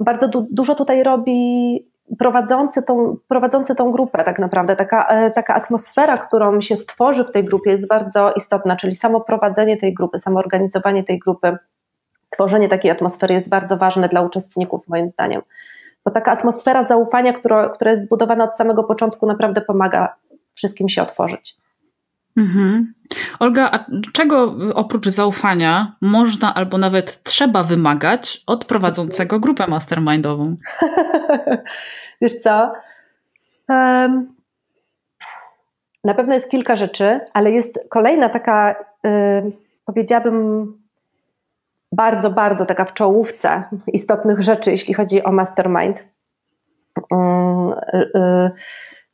bardzo 0.00 0.28
du 0.28 0.46
dużo 0.50 0.74
tutaj 0.74 1.02
robi 1.02 1.90
prowadzący 2.18 2.82
tą, 2.82 3.16
prowadzący 3.28 3.74
tą 3.74 3.90
grupę, 3.90 4.24
tak 4.24 4.38
naprawdę. 4.38 4.76
Taka, 4.76 5.06
e, 5.06 5.30
taka 5.30 5.54
atmosfera, 5.54 6.18
którą 6.18 6.60
się 6.60 6.76
stworzy 6.76 7.24
w 7.24 7.32
tej 7.32 7.44
grupie, 7.44 7.70
jest 7.70 7.88
bardzo 7.88 8.32
istotna, 8.32 8.76
czyli 8.76 8.94
samo 8.94 9.20
prowadzenie 9.20 9.76
tej 9.76 9.94
grupy, 9.94 10.18
samo 10.18 10.38
organizowanie 10.38 11.04
tej 11.04 11.18
grupy, 11.18 11.56
stworzenie 12.22 12.68
takiej 12.68 12.90
atmosfery 12.90 13.34
jest 13.34 13.48
bardzo 13.48 13.76
ważne 13.76 14.08
dla 14.08 14.20
uczestników, 14.20 14.88
moim 14.88 15.08
zdaniem 15.08 15.42
bo 16.04 16.10
taka 16.10 16.32
atmosfera 16.32 16.84
zaufania, 16.84 17.32
która, 17.32 17.68
która 17.68 17.90
jest 17.90 18.04
zbudowana 18.04 18.44
od 18.44 18.56
samego 18.56 18.84
początku, 18.84 19.26
naprawdę 19.26 19.60
pomaga 19.60 20.14
wszystkim 20.52 20.88
się 20.88 21.02
otworzyć. 21.02 21.56
Mhm. 22.36 22.94
Olga, 23.40 23.70
a 23.72 23.84
czego 24.12 24.54
oprócz 24.74 25.08
zaufania 25.08 25.96
można 26.00 26.54
albo 26.54 26.78
nawet 26.78 27.22
trzeba 27.22 27.62
wymagać 27.62 28.42
od 28.46 28.64
prowadzącego 28.64 29.40
grupę 29.40 29.66
mastermindową? 29.66 30.56
Wiesz 32.20 32.40
co? 32.40 32.72
Um, 33.68 34.34
na 36.04 36.14
pewno 36.14 36.34
jest 36.34 36.50
kilka 36.50 36.76
rzeczy, 36.76 37.20
ale 37.34 37.50
jest 37.50 37.78
kolejna 37.88 38.28
taka, 38.28 38.74
y, 39.06 39.52
powiedziałabym, 39.84 40.79
bardzo, 41.92 42.30
bardzo 42.30 42.66
taka 42.66 42.84
w 42.84 42.92
czołówce 42.92 43.64
istotnych 43.86 44.40
rzeczy, 44.40 44.70
jeśli 44.70 44.94
chodzi 44.94 45.24
o 45.24 45.32
mastermind. 45.32 46.08
Mm, 47.12 47.72
y, 47.94 47.98
y, 47.98 48.50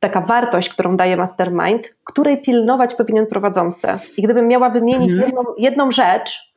taka 0.01 0.21
wartość, 0.21 0.69
którą 0.69 0.97
daje 0.97 1.17
mastermind, 1.17 1.95
której 2.05 2.43
pilnować 2.43 2.95
powinien 2.95 3.27
prowadzący. 3.27 3.89
I 4.17 4.23
gdybym 4.23 4.49
miała 4.49 4.71
wymienić 4.71 5.11
mhm. 5.11 5.29
jedną, 5.29 5.43
jedną 5.59 5.93
rzecz, 5.93 6.53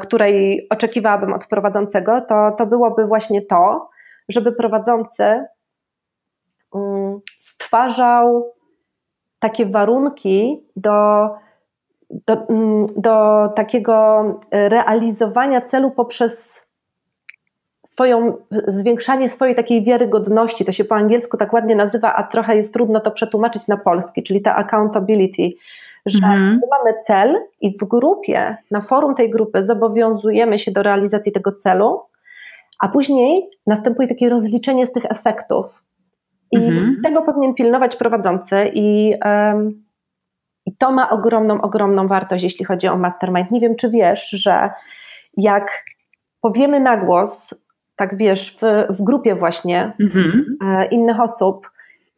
której 0.00 0.66
oczekiwałabym 0.70 1.32
od 1.32 1.46
prowadzącego, 1.46 2.20
to, 2.20 2.50
to 2.58 2.66
byłoby 2.66 3.06
właśnie 3.06 3.42
to, 3.42 3.88
żeby 4.28 4.52
prowadzący 4.52 5.44
mm, 6.74 7.20
stwarzał 7.42 8.54
takie 9.38 9.66
warunki 9.66 10.66
do 10.76 11.28
do, 12.26 12.46
mm, 12.48 12.86
do 12.96 13.48
takiego 13.56 14.24
realizowania 14.50 15.60
celu 15.60 15.90
poprzez 15.90 16.66
swoją, 17.86 18.36
zwiększanie 18.66 19.28
swojej 19.28 19.54
takiej 19.54 19.84
wiarygodności. 19.84 20.64
To 20.64 20.72
się 20.72 20.84
po 20.84 20.94
angielsku 20.94 21.36
tak 21.36 21.52
ładnie 21.52 21.76
nazywa, 21.76 22.14
a 22.14 22.22
trochę 22.22 22.56
jest 22.56 22.72
trudno 22.72 23.00
to 23.00 23.10
przetłumaczyć 23.10 23.68
na 23.68 23.76
polski, 23.76 24.22
czyli 24.22 24.42
ta 24.42 24.56
accountability, 24.56 25.50
że 26.06 26.18
mhm. 26.18 26.60
mamy 26.70 26.98
cel 27.06 27.40
i 27.60 27.78
w 27.78 27.84
grupie, 27.84 28.56
na 28.70 28.80
forum 28.80 29.14
tej 29.14 29.30
grupy 29.30 29.64
zobowiązujemy 29.64 30.58
się 30.58 30.72
do 30.72 30.82
realizacji 30.82 31.32
tego 31.32 31.52
celu, 31.52 32.00
a 32.80 32.88
później 32.88 33.50
następuje 33.66 34.08
takie 34.08 34.28
rozliczenie 34.28 34.86
z 34.86 34.92
tych 34.92 35.04
efektów. 35.04 35.82
I 36.52 36.56
mhm. 36.56 37.00
tego 37.04 37.22
powinien 37.22 37.54
pilnować 37.54 37.96
prowadzący 37.96 38.70
i 38.74 39.14
um, 39.24 39.84
i 40.66 40.76
to 40.76 40.92
ma 40.92 41.10
ogromną, 41.10 41.60
ogromną 41.60 42.08
wartość, 42.08 42.44
jeśli 42.44 42.64
chodzi 42.64 42.88
o 42.88 42.96
mastermind. 42.96 43.50
Nie 43.50 43.60
wiem, 43.60 43.76
czy 43.76 43.90
wiesz, 43.90 44.30
że 44.30 44.70
jak 45.36 45.84
powiemy 46.40 46.80
na 46.80 46.96
głos, 46.96 47.54
tak 47.96 48.16
wiesz, 48.16 48.56
w, 48.60 48.94
w 48.94 49.02
grupie 49.02 49.34
właśnie 49.34 49.92
mhm. 50.00 50.56
e, 50.64 50.86
innych 50.86 51.20
osób, 51.20 51.70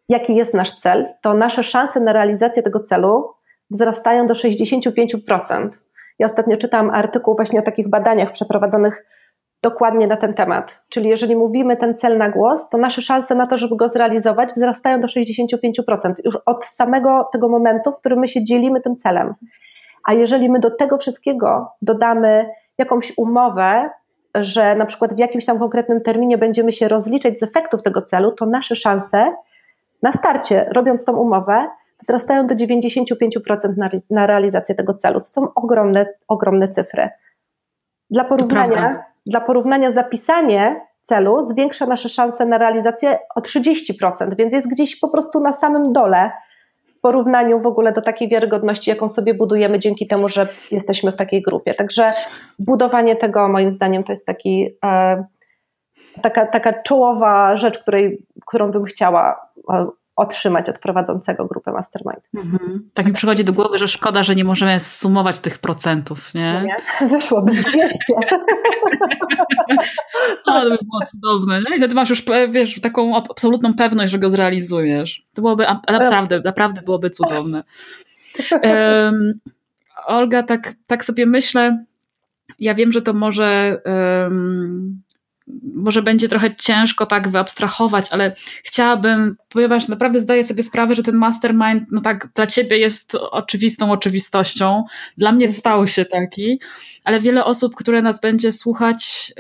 jaki 0.09 0.37
jest 0.37 0.55
nasz 0.55 0.77
cel, 0.77 1.07
to 1.23 1.35
nasze 1.35 1.63
szanse 1.63 2.01
na 2.01 2.13
realizację 2.13 2.63
tego 2.63 2.81
celu 2.81 3.35
wzrastają 3.71 4.27
do 4.27 4.35
65%. 4.35 5.69
Ja 6.19 6.27
ostatnio 6.27 6.57
czytałam 6.57 6.91
artykuł 6.91 7.37
właśnie 7.37 7.61
o 7.61 7.63
takich 7.63 7.89
badaniach 7.89 8.33
przeprowadzonych 8.33 9.05
dokładnie 9.63 10.07
na 10.07 10.17
ten 10.17 10.35
temat. 10.35 10.83
Czyli 10.89 11.09
jeżeli 11.09 11.37
mówimy 11.37 11.77
ten 11.77 11.99
cel 11.99 12.19
na 12.19 12.31
głos, 12.31 12.69
to 12.69 12.79
nasze 12.79 13.03
szanse 13.03 13.35
na 13.35 13.47
to, 13.47 13.59
żeby 13.59 13.77
go 13.77 13.89
zrealizować, 13.89 14.53
wzrastają 14.57 15.01
do 15.01 15.07
65% 15.07 16.13
już 16.25 16.39
od 16.47 16.65
samego 16.65 17.29
tego 17.33 17.49
momentu, 17.49 17.93
w 17.93 17.97
którym 17.97 18.19
my 18.19 18.29
się 18.29 18.45
dzielimy 18.45 18.81
tym 18.81 18.97
celem. 18.97 19.35
A 20.05 20.13
jeżeli 20.13 20.51
my 20.51 20.59
do 20.59 20.71
tego 20.71 20.99
wszystkiego 20.99 21.73
dodamy 21.83 22.49
jakąś 22.79 23.13
umowę, 23.17 23.91
że 24.35 24.75
na 24.75 24.85
przykład 24.85 25.15
w 25.15 25.19
jakimś 25.19 25.45
tam 25.45 25.59
konkretnym 25.59 26.01
terminie 26.01 26.39
będziemy 26.39 26.73
się 26.73 26.89
rozliczać 26.89 27.41
z 27.41 27.43
efektów 27.43 27.83
tego 27.83 28.03
celu, 28.03 28.33
to 28.33 28.47
nasze 28.47 28.77
szanse 28.77 29.33
na 30.03 30.13
starcie, 30.13 30.71
robiąc 30.75 31.05
tą 31.05 31.17
umowę, 31.17 31.69
wzrastają 32.01 32.47
do 32.47 32.55
95% 32.55 33.77
na, 33.77 33.91
na 34.11 34.27
realizację 34.27 34.75
tego 34.75 34.95
celu. 34.95 35.21
To 35.21 35.27
są 35.27 35.55
ogromne, 35.55 36.07
ogromne 36.29 36.69
cyfry. 36.69 37.09
Dla 38.11 38.25
porównania, 38.25 39.12
dla 39.27 39.41
porównania 39.41 39.93
zapisanie 39.93 40.81
celu 41.03 41.49
zwiększa 41.49 41.87
nasze 41.87 42.09
szanse 42.09 42.47
na 42.47 42.59
realizację 42.59 43.19
o 43.37 43.41
30%, 43.41 44.37
więc 44.39 44.53
jest 44.53 44.69
gdzieś 44.69 45.01
po 45.01 45.09
prostu 45.09 45.41
na 45.41 45.53
samym 45.53 45.93
dole 45.93 46.31
w 46.97 47.01
porównaniu 47.01 47.61
w 47.61 47.67
ogóle 47.67 47.93
do 47.93 48.01
takiej 48.01 48.29
wiarygodności, 48.29 48.91
jaką 48.91 49.09
sobie 49.09 49.35
budujemy 49.35 49.79
dzięki 49.79 50.07
temu, 50.07 50.29
że 50.29 50.49
jesteśmy 50.71 51.13
w 51.13 51.17
takiej 51.17 51.43
grupie. 51.43 51.75
Także 51.75 52.11
budowanie 52.59 53.17
tego 53.17 53.49
moim 53.49 53.73
zdaniem 53.73 54.05
to 54.05 54.13
jest 54.13 54.27
taki, 54.27 54.77
e, 54.85 55.25
taka, 56.23 56.47
taka 56.47 56.83
czołowa 56.83 57.57
rzecz, 57.57 57.79
której, 57.79 58.27
którą 58.47 58.71
bym 58.71 58.85
chciała 58.85 59.51
e, 59.73 59.87
otrzymać 60.23 60.69
od 60.69 60.79
prowadzącego 60.79 61.47
grupę 61.47 61.73
mastermind. 61.73 62.21
Mhm. 62.35 62.91
Tak 62.95 63.07
mi 63.07 63.13
przychodzi 63.13 63.45
do 63.45 63.53
głowy, 63.53 63.79
że 63.79 63.89
szkoda, 63.89 64.23
że 64.23 64.35
nie 64.35 64.45
możemy 64.45 64.81
sumować 64.81 65.41
tych 65.41 65.59
procentów, 65.59 66.35
nie? 66.35 66.53
No 66.53 66.63
nie? 66.63 66.77
Wyszłoby 67.17 67.53
z 67.53 67.63
200. 67.63 68.15
Ale 70.47 70.71
by 70.71 70.79
było 70.85 71.01
cudowne, 71.07 71.61
nie? 71.61 71.77
Wtedy 71.77 71.95
masz 71.95 72.11
już, 72.11 72.25
wiesz, 72.51 72.81
taką 72.81 73.17
absolutną 73.17 73.75
pewność, 73.75 74.13
że 74.13 74.19
go 74.19 74.31
zrealizujesz. 74.31 75.27
To 75.35 75.43
byłoby 75.43 75.67
naprawdę, 75.89 76.41
naprawdę 76.45 76.83
byłoby 76.83 77.11
cudowne. 77.11 77.65
Um, 78.53 79.41
Olga, 80.07 80.43
tak, 80.43 80.75
tak 80.87 81.05
sobie 81.05 81.27
myślę, 81.27 81.85
ja 82.59 82.75
wiem, 82.75 82.93
że 82.93 83.03
to 83.03 83.13
może 83.13 83.83
um, 83.85 85.03
może 85.75 86.03
będzie 86.03 86.29
trochę 86.29 86.57
ciężko 86.57 87.07
tak 87.07 87.29
wyabstrahować, 87.29 88.09
ale 88.11 88.35
chciałabym, 88.65 89.37
ponieważ 89.53 89.89
naprawdę 89.89 90.21
zdaję 90.21 90.45
sobie 90.45 90.63
sprawę, 90.63 90.95
że 90.95 91.03
ten 91.03 91.15
mastermind, 91.15 91.93
no 91.93 92.01
tak, 92.01 92.29
dla 92.35 92.47
ciebie 92.47 92.79
jest 92.79 93.15
oczywistą 93.15 93.93
oczywistością, 93.93 94.85
dla 95.19 95.33
mnie 95.33 95.49
stał 95.49 95.87
się 95.87 96.05
taki, 96.05 96.61
ale 97.05 97.21
wiele 97.21 97.45
osób, 97.45 97.75
które 97.75 98.03
nas 98.03 98.21
będzie 98.21 98.53
słuchać, 98.53 99.33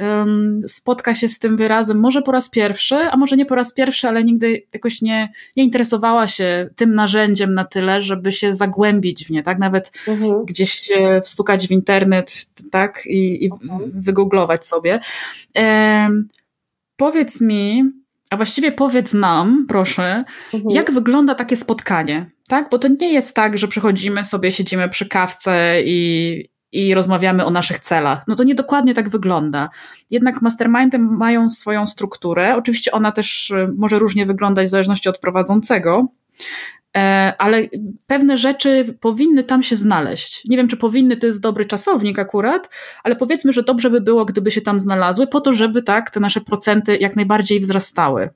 spotka 0.66 1.14
się 1.14 1.28
z 1.28 1.38
tym 1.38 1.57
wyrazem 1.57 2.00
może 2.00 2.23
po 2.23 2.33
raz 2.33 2.50
pierwszy, 2.50 2.97
a 2.97 3.16
może 3.16 3.37
nie 3.37 3.47
po 3.47 3.54
raz 3.54 3.75
pierwszy, 3.75 4.09
ale 4.09 4.25
nigdy 4.25 4.62
jakoś 4.73 5.02
nie, 5.02 5.33
nie 5.57 5.64
interesowała 5.64 6.26
się 6.26 6.71
tym 6.76 6.95
narzędziem 6.95 7.54
na 7.54 7.64
tyle, 7.64 8.02
żeby 8.02 8.33
się 8.33 8.54
zagłębić 8.54 9.26
w 9.26 9.31
nie, 9.31 9.42
tak? 9.42 9.59
Nawet 9.59 9.92
mhm. 10.09 10.45
gdzieś 10.45 10.73
się 10.73 11.21
wstukać 11.25 11.69
w 11.69 11.71
internet, 11.71 12.47
tak? 12.71 13.02
I, 13.07 13.45
i 13.45 13.50
mhm. 13.52 13.90
wygooglować 13.95 14.66
sobie. 14.66 15.00
Powiedz 16.97 17.40
mi, 17.40 17.85
a 18.33 18.37
właściwie 18.37 18.73
powiedz 18.73 19.12
nam, 19.12 19.67
proszę, 19.69 20.25
mhm. 20.55 20.75
jak 20.75 20.91
wygląda 20.91 21.35
takie 21.35 21.57
spotkanie? 21.57 22.31
Tak? 22.49 22.71
Bo 22.71 22.79
to 22.79 22.89
nie 22.89 23.12
jest 23.12 23.35
tak, 23.35 23.59
że 23.59 23.69
przychodzimy 23.69 24.25
sobie, 24.25 24.53
siedzimy 24.53 24.89
przy 24.89 25.09
kawce 25.09 25.83
i, 25.85 26.49
i 26.73 26.95
rozmawiamy 26.95 27.45
o 27.45 27.51
naszych 27.51 27.79
celach. 27.79 28.25
No 28.29 28.35
to 28.35 28.45
nie 28.45 28.55
dokładnie 28.55 28.95
tak 28.95 29.09
wygląda. 29.09 29.69
Jednak 30.11 30.43
mastermindy 30.43 30.99
mają 30.99 31.49
swoją 31.49 31.87
strukturę. 31.87 32.57
Oczywiście 32.57 32.93
ona 32.93 33.12
też 33.12 33.51
y, 33.51 33.69
może 33.77 33.99
różnie 33.99 34.27
wyglądać 34.27 34.67
w 34.67 34.71
zależności 34.71 35.09
od 35.09 35.19
prowadzącego, 35.19 36.09
ale 37.38 37.62
pewne 38.06 38.37
rzeczy 38.37 38.99
powinny 39.00 39.44
tam 39.44 39.62
się 39.62 39.76
znaleźć. 39.76 40.44
Nie 40.48 40.57
wiem, 40.57 40.68
czy 40.68 40.76
powinny 40.76 41.16
to 41.16 41.26
jest 41.26 41.40
dobry 41.40 41.64
czasownik 41.64 42.18
akurat, 42.18 42.68
ale 43.05 43.16
powiedzmy, 43.16 43.52
że 43.52 43.62
dobrze 43.62 43.90
by 43.90 44.00
było, 44.00 44.24
gdyby 44.24 44.50
się 44.50 44.61
tam 44.61 44.81
znalazły, 44.81 45.26
po 45.26 45.40
to, 45.40 45.52
żeby 45.52 45.83
tak 45.83 46.11
te 46.11 46.20
nasze 46.20 46.40
procenty 46.40 46.96
jak 46.96 47.16
najbardziej 47.16 47.61
wzrastały. 47.61 48.31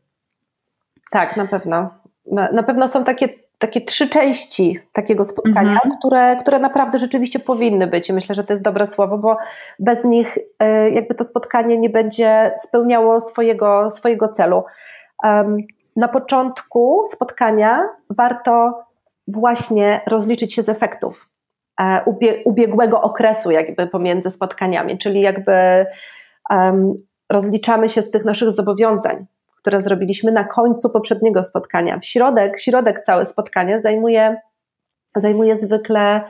Tak, 1.10 1.36
na 1.36 1.46
pewno. 1.46 1.90
Na 2.32 2.62
pewno 2.62 2.88
są 2.88 3.04
takie 3.04 3.28
takie 3.58 3.80
trzy 3.80 4.08
części 4.08 4.80
takiego 4.92 5.24
spotkania, 5.24 5.72
mhm. 5.72 5.90
które, 5.98 6.36
które 6.36 6.58
naprawdę 6.58 6.98
rzeczywiście 6.98 7.38
powinny 7.38 7.86
być 7.86 8.08
i 8.08 8.12
myślę, 8.12 8.34
że 8.34 8.44
to 8.44 8.52
jest 8.52 8.62
dobre 8.62 8.86
słowo, 8.86 9.18
bo 9.18 9.36
bez 9.78 10.04
nich 10.04 10.38
e, 10.58 10.90
jakby 10.90 11.14
to 11.14 11.24
spotkanie 11.24 11.78
nie 11.78 11.90
będzie 11.90 12.52
spełniało 12.68 13.20
swojego, 13.20 13.90
swojego 13.90 14.28
celu. 14.28 14.64
Na 15.96 16.08
początku 16.08 17.04
spotkania 17.06 17.88
warto 18.10 18.84
właśnie 19.28 20.00
rozliczyć 20.06 20.54
się 20.54 20.62
z 20.62 20.68
efektów 20.68 21.28
e, 21.80 22.02
ubiegłego 22.44 23.00
okresu 23.00 23.50
jakby 23.50 23.86
pomiędzy 23.86 24.30
spotkaniami, 24.30 24.98
czyli 24.98 25.20
jakby 25.20 25.86
rozliczamy 27.32 27.88
się 27.88 28.02
z 28.02 28.10
tych 28.10 28.24
naszych 28.24 28.52
zobowiązań, 28.52 29.26
które 29.56 29.82
zrobiliśmy 29.82 30.32
na 30.32 30.44
końcu 30.44 30.90
poprzedniego 30.90 31.42
spotkania. 31.42 31.98
W 31.98 32.04
środek, 32.04 32.60
środek 32.60 33.02
całe 33.02 33.26
spotkania 33.26 33.80
zajmuje, 33.80 34.36
zajmuje 35.16 35.56
zwykle 35.56 36.24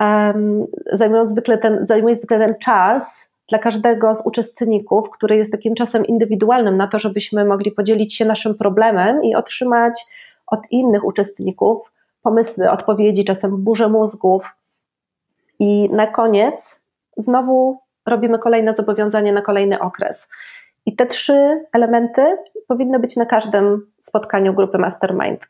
um, 0.00 0.66
zajmuje 0.92 1.26
zwykle 1.26 1.58
ten, 1.58 1.86
zajmuje 1.86 2.16
zwykle 2.16 2.38
ten 2.38 2.54
czas 2.58 3.30
dla 3.48 3.58
każdego 3.58 4.14
z 4.14 4.26
uczestników, 4.26 5.10
który 5.10 5.36
jest 5.36 5.52
takim 5.52 5.74
czasem 5.74 6.06
indywidualnym 6.06 6.76
na 6.76 6.88
to, 6.88 6.98
żebyśmy 6.98 7.44
mogli 7.44 7.72
podzielić 7.72 8.14
się 8.16 8.24
naszym 8.24 8.54
problemem 8.54 9.24
i 9.24 9.34
otrzymać 9.34 10.04
od 10.46 10.60
innych 10.70 11.04
uczestników 11.04 11.92
pomysły, 12.22 12.70
odpowiedzi, 12.70 13.24
czasem 13.24 13.56
burzę 13.56 13.88
mózgów. 13.88 14.56
I 15.58 15.90
na 15.90 16.06
koniec 16.06 16.80
znowu 17.16 17.78
robimy 18.06 18.38
kolejne 18.38 18.74
zobowiązanie 18.74 19.32
na 19.32 19.42
kolejny 19.42 19.78
okres. 19.78 20.28
I 20.86 20.96
te 20.96 21.06
trzy 21.06 21.64
elementy 21.72 22.22
powinny 22.68 22.98
być 22.98 23.16
na 23.16 23.26
każdym 23.26 23.90
spotkaniu 24.00 24.54
grupy 24.54 24.78
Mastermind. 24.78 25.40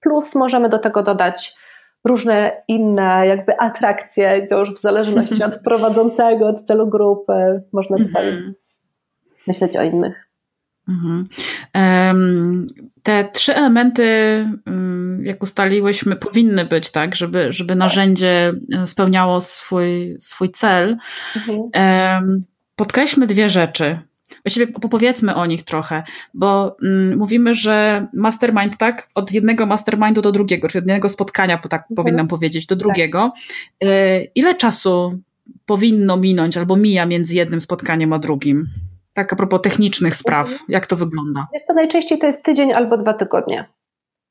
Plus 0.00 0.34
możemy 0.34 0.68
do 0.68 0.78
tego 0.78 1.02
dodać 1.02 1.56
różne 2.04 2.62
inne 2.68 3.26
jakby 3.26 3.58
atrakcje, 3.58 4.46
to 4.46 4.58
już 4.58 4.72
w 4.72 4.80
zależności 4.80 5.44
od 5.44 5.58
prowadzącego, 5.64 6.46
od 6.46 6.62
celu 6.62 6.86
grupy, 6.86 7.62
można 7.72 7.96
tutaj 7.96 8.28
mm 8.28 8.42
-hmm. 8.42 8.52
myśleć 9.46 9.76
o 9.76 9.82
innych. 9.82 10.28
Mm 10.88 11.00
-hmm. 11.00 12.66
Te 13.02 13.24
trzy 13.24 13.54
elementy, 13.54 14.04
jak 15.22 15.42
ustaliłyśmy, 15.42 16.16
powinny 16.16 16.64
być 16.64 16.90
tak, 16.90 17.14
żeby, 17.14 17.52
żeby 17.52 17.74
narzędzie 17.74 18.52
spełniało 18.86 19.40
swój, 19.40 20.16
swój 20.20 20.50
cel. 20.50 20.96
Mm 21.48 21.60
-hmm. 21.60 22.40
Podkreślmy 22.76 23.26
dwie 23.26 23.50
rzeczy. 23.50 23.98
Właściwie 24.44 24.66
opowiedzmy 24.82 25.34
o 25.34 25.46
nich 25.46 25.62
trochę, 25.62 26.02
bo 26.34 26.76
mm, 26.82 27.18
mówimy, 27.18 27.54
że 27.54 28.06
mastermind, 28.12 28.76
tak, 28.76 29.08
od 29.14 29.32
jednego 29.32 29.66
mastermindu 29.66 30.22
do 30.22 30.32
drugiego, 30.32 30.68
czy 30.68 30.78
od 30.78 30.84
jednego 30.84 31.08
spotkania, 31.08 31.58
tak 31.58 31.80
mhm. 31.80 31.96
powinnam 31.96 32.28
powiedzieć, 32.28 32.66
do 32.66 32.76
drugiego. 32.76 33.32
Tak. 33.80 33.88
Y, 33.88 34.30
ile 34.34 34.54
czasu 34.54 35.18
powinno 35.66 36.16
minąć 36.16 36.56
albo 36.56 36.76
mija 36.76 37.06
między 37.06 37.34
jednym 37.34 37.60
spotkaniem 37.60 38.12
a 38.12 38.18
drugim? 38.18 38.66
Tak 39.14 39.32
a 39.32 39.36
propos 39.36 39.62
technicznych 39.62 40.16
spraw, 40.16 40.48
mhm. 40.48 40.66
jak 40.68 40.86
to 40.86 40.96
wygląda? 40.96 41.46
Jest 41.52 41.66
to 41.66 41.74
najczęściej 41.74 42.18
to 42.18 42.26
jest 42.26 42.42
tydzień 42.42 42.72
albo 42.72 42.96
dwa 42.96 43.12
tygodnie. 43.12 43.64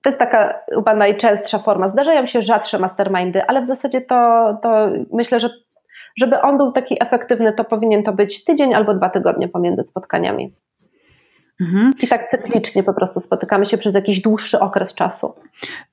To 0.03 0.09
jest 0.09 0.19
taka 0.19 0.59
chyba 0.73 0.95
najczęstsza 0.95 1.59
forma. 1.59 1.89
Zdarzają 1.89 2.25
się 2.25 2.41
rzadsze 2.41 2.79
mastermindy, 2.79 3.43
ale 3.43 3.61
w 3.61 3.67
zasadzie 3.67 4.01
to, 4.01 4.15
to 4.63 4.89
myślę, 5.13 5.39
że 5.39 5.49
żeby 6.15 6.41
on 6.41 6.57
był 6.57 6.71
taki 6.71 7.03
efektywny, 7.03 7.53
to 7.53 7.63
powinien 7.63 8.03
to 8.03 8.13
być 8.13 8.43
tydzień 8.43 8.73
albo 8.73 8.93
dwa 8.93 9.09
tygodnie 9.09 9.47
pomiędzy 9.47 9.83
spotkaniami. 9.83 10.53
Mhm. 11.61 11.93
I 12.03 12.07
tak 12.07 12.29
cyklicznie 12.29 12.83
po 12.83 12.93
prostu 12.93 13.19
spotykamy 13.19 13.65
się 13.65 13.77
przez 13.77 13.95
jakiś 13.95 14.21
dłuższy 14.21 14.59
okres 14.59 14.95
czasu. 14.95 15.33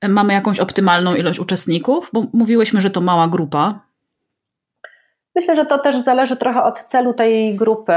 Mamy 0.09 0.33
jakąś 0.33 0.59
optymalną 0.59 1.15
ilość 1.15 1.39
uczestników, 1.39 2.09
bo 2.13 2.25
mówiłyśmy, 2.33 2.81
że 2.81 2.89
to 2.89 3.01
mała 3.01 3.27
grupa. 3.27 3.79
Myślę, 5.35 5.55
że 5.55 5.65
to 5.65 5.77
też 5.77 6.03
zależy 6.03 6.37
trochę 6.37 6.63
od 6.63 6.81
celu 6.81 7.13
tej 7.13 7.55
grupy 7.55 7.93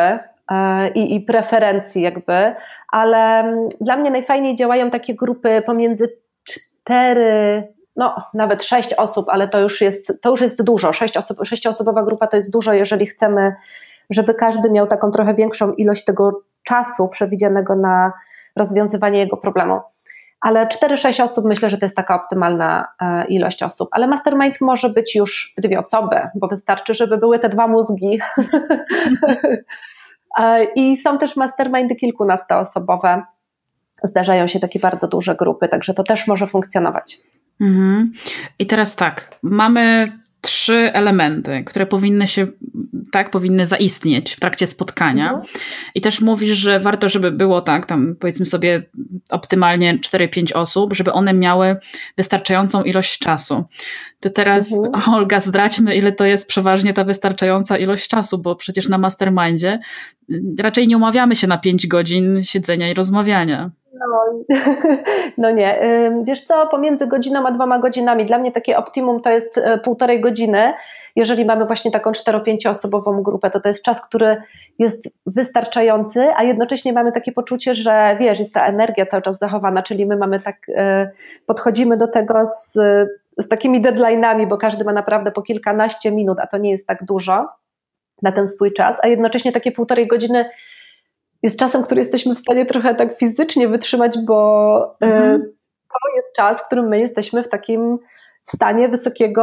e, 0.50 0.88
i, 0.88 1.14
i 1.14 1.20
preferencji, 1.20 2.02
jakby, 2.02 2.54
ale 2.92 3.40
mm, 3.40 3.68
dla 3.80 3.96
mnie 3.96 4.10
najfajniej 4.10 4.56
działają 4.56 4.90
takie 4.90 5.14
grupy 5.14 5.62
pomiędzy 5.66 6.16
cztery 6.44 7.68
no 7.96 8.14
nawet 8.34 8.64
sześć 8.64 8.94
osób, 8.94 9.28
ale 9.28 9.48
to 9.48 9.60
już 9.60 9.80
jest, 9.80 10.12
to 10.22 10.30
już 10.30 10.40
jest 10.40 10.62
dużo. 10.62 10.92
Sześć 10.92 11.16
osób, 11.16 11.38
sześcioosobowa 11.44 12.02
grupa 12.02 12.26
to 12.26 12.36
jest 12.36 12.52
dużo, 12.52 12.72
jeżeli 12.72 13.06
chcemy, 13.06 13.54
żeby 14.10 14.34
każdy 14.34 14.70
miał 14.70 14.86
taką 14.86 15.10
trochę 15.10 15.34
większą 15.34 15.72
ilość 15.72 16.04
tego 16.04 16.42
czasu 16.62 17.08
przewidzianego 17.08 17.76
na 17.76 18.12
rozwiązywanie 18.56 19.18
jego 19.18 19.36
problemu. 19.36 19.80
Ale 20.40 20.66
4-6 20.66 21.22
osób 21.22 21.44
myślę, 21.44 21.70
że 21.70 21.78
to 21.78 21.84
jest 21.84 21.96
taka 21.96 22.14
optymalna 22.14 22.88
e, 23.00 23.24
ilość 23.24 23.62
osób. 23.62 23.88
Ale 23.92 24.06
mastermind 24.06 24.60
może 24.60 24.90
być 24.90 25.14
już 25.14 25.52
dwie 25.58 25.78
osoby, 25.78 26.16
bo 26.34 26.48
wystarczy, 26.48 26.94
żeby 26.94 27.18
były 27.18 27.38
te 27.38 27.48
dwa 27.48 27.68
mózgi 27.68 28.18
I 30.74 30.96
są 30.96 31.18
też 31.18 31.36
mastermindy 31.36 31.94
kilkunastoosobowe. 31.94 33.22
Zdarzają 34.02 34.48
się 34.48 34.60
takie 34.60 34.78
bardzo 34.78 35.08
duże 35.08 35.34
grupy, 35.34 35.68
także 35.68 35.94
to 35.94 36.02
też 36.02 36.26
może 36.26 36.46
funkcjonować. 36.46 37.18
Mhm. 37.60 38.12
I 38.58 38.66
teraz 38.66 38.96
tak, 38.96 39.38
mamy 39.42 40.12
trzy 40.44 40.92
elementy, 40.92 41.62
które 41.66 41.86
powinny 41.86 42.26
się, 42.26 42.46
tak, 43.12 43.30
powinny 43.30 43.66
zaistnieć 43.66 44.32
w 44.32 44.40
trakcie 44.40 44.66
spotkania. 44.66 45.28
Mhm. 45.28 45.46
I 45.94 46.00
też 46.00 46.20
mówisz, 46.20 46.58
że 46.58 46.80
warto, 46.80 47.08
żeby 47.08 47.30
było 47.30 47.60
tak, 47.60 47.86
tam 47.86 48.16
powiedzmy 48.20 48.46
sobie 48.46 48.82
optymalnie 49.30 49.98
4-5 49.98 50.56
osób, 50.56 50.94
żeby 50.94 51.12
one 51.12 51.34
miały 51.34 51.76
wystarczającą 52.16 52.82
ilość 52.82 53.18
czasu. 53.18 53.64
To 54.20 54.30
teraz, 54.30 54.72
mhm. 54.72 55.14
Olga, 55.14 55.40
zdradźmy, 55.40 55.96
ile 55.96 56.12
to 56.12 56.24
jest 56.24 56.48
przeważnie 56.48 56.92
ta 56.92 57.04
wystarczająca 57.04 57.78
ilość 57.78 58.08
czasu, 58.08 58.38
bo 58.38 58.56
przecież 58.56 58.88
na 58.88 58.98
mastermindzie 58.98 59.78
raczej 60.58 60.88
nie 60.88 60.96
umawiamy 60.96 61.36
się 61.36 61.46
na 61.46 61.58
5 61.58 61.86
godzin 61.86 62.42
siedzenia 62.42 62.90
i 62.90 62.94
rozmawiania. 62.94 63.70
No, 63.94 64.44
no 65.38 65.50
nie. 65.50 65.80
Wiesz 66.24 66.44
co, 66.44 66.66
pomiędzy 66.66 67.06
godziną 67.06 67.46
a 67.46 67.50
dwoma 67.50 67.78
godzinami, 67.78 68.26
dla 68.26 68.38
mnie 68.38 68.52
takie 68.52 68.78
optimum 68.78 69.20
to 69.20 69.30
jest 69.30 69.58
e, 69.58 69.78
półtorej 69.78 70.20
godziny. 70.20 70.74
Jeżeli 71.16 71.44
mamy 71.44 71.66
właśnie 71.66 71.90
taką 71.90 72.12
cztero-pięcioosobową 72.12 73.22
grupę, 73.22 73.50
to 73.50 73.60
to 73.60 73.68
jest 73.68 73.82
czas, 73.82 74.00
który 74.00 74.42
jest 74.78 75.08
wystarczający, 75.26 76.20
a 76.36 76.42
jednocześnie 76.42 76.92
mamy 76.92 77.12
takie 77.12 77.32
poczucie, 77.32 77.74
że 77.74 78.16
wiesz, 78.20 78.38
jest 78.38 78.54
ta 78.54 78.66
energia 78.66 79.06
cały 79.06 79.22
czas 79.22 79.38
zachowana, 79.38 79.82
czyli 79.82 80.06
my 80.06 80.16
mamy 80.16 80.40
tak, 80.40 80.56
e, 80.68 81.10
podchodzimy 81.46 81.96
do 81.96 82.08
tego 82.08 82.46
z, 82.46 82.72
z 83.38 83.48
takimi 83.48 83.82
deadline'ami, 83.82 84.48
bo 84.48 84.56
każdy 84.56 84.84
ma 84.84 84.92
naprawdę 84.92 85.30
po 85.30 85.42
kilkanaście 85.42 86.12
minut, 86.12 86.38
a 86.40 86.46
to 86.46 86.58
nie 86.58 86.70
jest 86.70 86.86
tak 86.86 87.04
dużo 87.04 87.48
na 88.22 88.32
ten 88.32 88.46
swój 88.46 88.72
czas, 88.72 88.98
a 89.02 89.08
jednocześnie 89.08 89.52
takie 89.52 89.72
półtorej 89.72 90.06
godziny 90.06 90.44
jest 91.44 91.58
czasem, 91.58 91.82
który 91.82 92.00
jesteśmy 92.00 92.34
w 92.34 92.38
stanie 92.38 92.66
trochę 92.66 92.94
tak 92.94 93.18
fizycznie 93.18 93.68
wytrzymać, 93.68 94.18
bo 94.26 94.96
e, 95.02 95.06
mhm. 95.06 95.42
to 95.88 96.16
jest 96.16 96.32
czas, 96.36 96.58
w 96.58 96.66
którym 96.66 96.88
my 96.88 97.00
jesteśmy 97.00 97.42
w 97.42 97.48
takim 97.48 97.98
stanie 98.42 98.88
wysokiego 98.88 99.42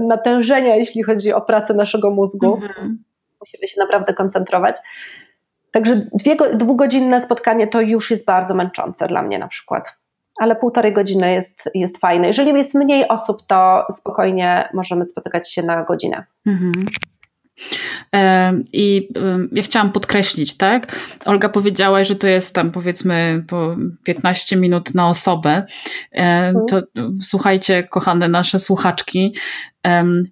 natężenia, 0.00 0.76
jeśli 0.76 1.02
chodzi 1.02 1.32
o 1.32 1.40
pracę 1.40 1.74
naszego 1.74 2.10
mózgu. 2.10 2.54
Mhm. 2.54 3.04
Musimy 3.40 3.68
się 3.68 3.80
naprawdę 3.80 4.14
koncentrować. 4.14 4.76
Także 5.72 6.06
dwie, 6.12 6.36
dwugodzinne 6.54 7.20
spotkanie 7.20 7.66
to 7.66 7.80
już 7.80 8.10
jest 8.10 8.26
bardzo 8.26 8.54
męczące 8.54 9.06
dla 9.06 9.22
mnie 9.22 9.38
na 9.38 9.48
przykład. 9.48 9.96
Ale 10.40 10.56
półtorej 10.56 10.92
godziny 10.92 11.32
jest, 11.32 11.70
jest 11.74 11.98
fajne. 11.98 12.26
Jeżeli 12.26 12.52
jest 12.52 12.74
mniej 12.74 13.08
osób, 13.08 13.42
to 13.46 13.86
spokojnie 13.96 14.68
możemy 14.74 15.04
spotykać 15.04 15.52
się 15.52 15.62
na 15.62 15.84
godzinę. 15.84 16.24
Mhm. 16.46 16.72
I 18.72 19.08
ja 19.52 19.62
chciałam 19.62 19.92
podkreślić, 19.92 20.56
tak? 20.56 21.00
Olga 21.24 21.48
powiedziała, 21.48 22.04
że 22.04 22.16
to 22.16 22.26
jest 22.26 22.54
tam 22.54 22.70
powiedzmy 22.70 23.44
po 23.48 23.76
15 24.04 24.56
minut 24.56 24.94
na 24.94 25.08
osobę. 25.08 25.66
Mhm. 26.12 26.66
To 26.68 26.82
słuchajcie, 27.22 27.82
kochane 27.82 28.28
nasze 28.28 28.58
słuchaczki, 28.58 29.34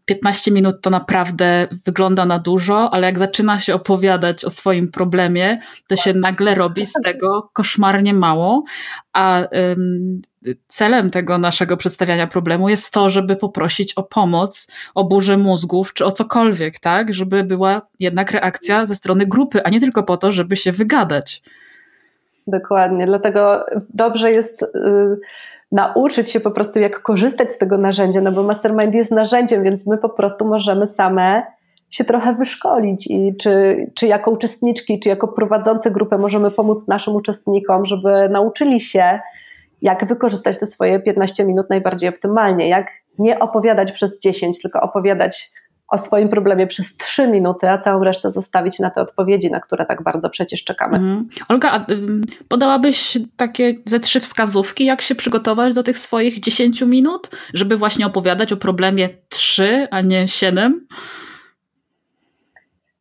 15 0.05 0.51
minut 0.51 0.81
to 0.83 0.91
naprawdę 0.91 1.69
wygląda 1.87 2.27
na 2.27 2.39
dużo, 2.39 2.95
ale 2.95 3.07
jak 3.07 3.19
zaczyna 3.19 3.59
się 3.59 3.75
opowiadać 3.75 4.45
o 4.45 4.51
swoim 4.51 4.89
problemie, 4.89 5.59
to 5.89 5.97
się 5.97 6.15
nagle 6.15 6.55
robi 6.55 6.87
z 6.87 6.93
tego 7.05 7.51
koszmarnie 7.53 8.15
mało, 8.15 8.65
a 9.13 9.49
celem 10.69 11.11
tego 11.11 11.39
naszego 11.39 11.77
przedstawiania 11.77 12.27
problemu 12.27 12.69
jest 12.69 12.93
to, 12.93 13.11
żeby 13.11 13.37
poprosić 13.37 13.95
o 13.95 14.03
pomoc, 14.03 14.69
o 14.95 15.05
burzę 15.05 15.37
mózgów 15.37 15.93
czy 15.95 16.05
o 16.05 16.13
cokolwiek, 16.13 16.79
tak? 16.79 17.15
Żeby 17.15 17.45
była 17.45 17.83
jednak 18.01 18.31
reakcja 18.31 18.87
ze 18.87 18.95
strony 18.97 19.27
grupy, 19.27 19.63
a 19.65 19.71
nie 19.71 19.81
tylko 19.81 20.03
po 20.03 20.17
to, 20.17 20.33
żeby 20.33 20.57
się 20.57 20.73
wygadać. 20.73 21.43
Dokładnie, 22.47 23.07
dlatego 23.07 23.67
dobrze 23.95 24.33
jest. 24.33 24.61
Yy 24.75 25.17
nauczyć 25.73 26.31
się 26.31 26.41
po 26.41 26.51
prostu, 26.51 26.79
jak 26.79 27.03
korzystać 27.03 27.53
z 27.53 27.59
tego 27.59 27.79
narzędzia, 27.79 28.21
no 28.21 28.33
bo 28.33 28.43
mastermind 28.43 28.95
jest 28.95 29.11
narzędziem, 29.11 29.63
więc 29.63 29.87
my 29.87 29.99
po 29.99 30.09
prostu 30.09 30.45
możemy 30.45 30.87
same 30.87 31.43
się 31.91 32.05
trochę 32.05 32.35
wyszkolić 32.35 33.07
i 33.07 33.37
czy, 33.37 33.87
czy 33.95 34.07
jako 34.07 34.31
uczestniczki, 34.31 35.01
czy 35.01 35.09
jako 35.09 35.29
prowadzące 35.29 35.91
grupę 35.91 36.19
możemy 36.19 36.51
pomóc 36.51 36.89
naszym 36.89 37.15
uczestnikom, 37.15 37.87
żeby 37.87 38.29
nauczyli 38.29 38.81
się, 38.81 39.21
jak 39.83 40.07
wykorzystać 40.07 40.59
te 40.59 40.67
swoje 40.67 41.01
15 41.01 41.45
minut 41.45 41.71
najbardziej 41.71 42.09
optymalnie, 42.09 42.69
jak 42.69 42.87
nie 43.19 43.39
opowiadać 43.39 43.93
przez 43.93 44.21
10, 44.21 44.63
tylko 44.63 44.81
opowiadać 44.81 45.53
o 45.89 45.99
swoim 45.99 46.29
problemie 46.29 46.67
przez 46.67 46.97
trzy 46.97 47.29
minuty, 47.29 47.71
a 47.71 47.79
całą 47.79 48.05
resztę 48.05 48.33
zostawić 48.33 48.79
na 48.79 48.91
te 48.91 49.01
odpowiedzi, 49.01 49.51
na 49.51 49.61
które 49.61 49.87
tak 49.87 50.03
bardzo 50.03 50.31
przecież 50.31 50.65
czekamy. 50.65 50.97
Mhm. 50.97 51.29
Olga, 51.49 51.71
a 51.73 51.87
podałabyś 52.49 53.19
takie 53.37 53.75
ze 53.85 54.01
trzy 54.01 54.21
wskazówki, 54.21 54.85
jak 54.85 55.03
się 55.03 55.15
przygotować 55.15 55.75
do 55.75 55.83
tych 55.83 55.99
swoich 55.99 56.41
10 56.41 56.83
minut, 56.83 57.31
żeby 57.55 57.77
właśnie 57.77 58.07
opowiadać 58.07 58.53
o 58.53 58.57
problemie 58.57 59.09
trzy, 59.29 59.89
a 59.91 60.01
nie 60.01 60.29
siedem? 60.29 60.87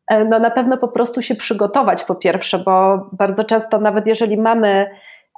E, 0.07 0.25
no 0.25 0.39
na 0.39 0.51
pewno 0.51 0.77
po 0.77 0.87
prostu 0.87 1.21
się 1.21 1.35
przygotować 1.35 2.03
po 2.03 2.15
pierwsze, 2.15 2.59
bo 2.59 3.09
bardzo 3.11 3.43
często 3.43 3.79
nawet 3.79 4.07
jeżeli 4.07 4.37
mamy 4.37 4.89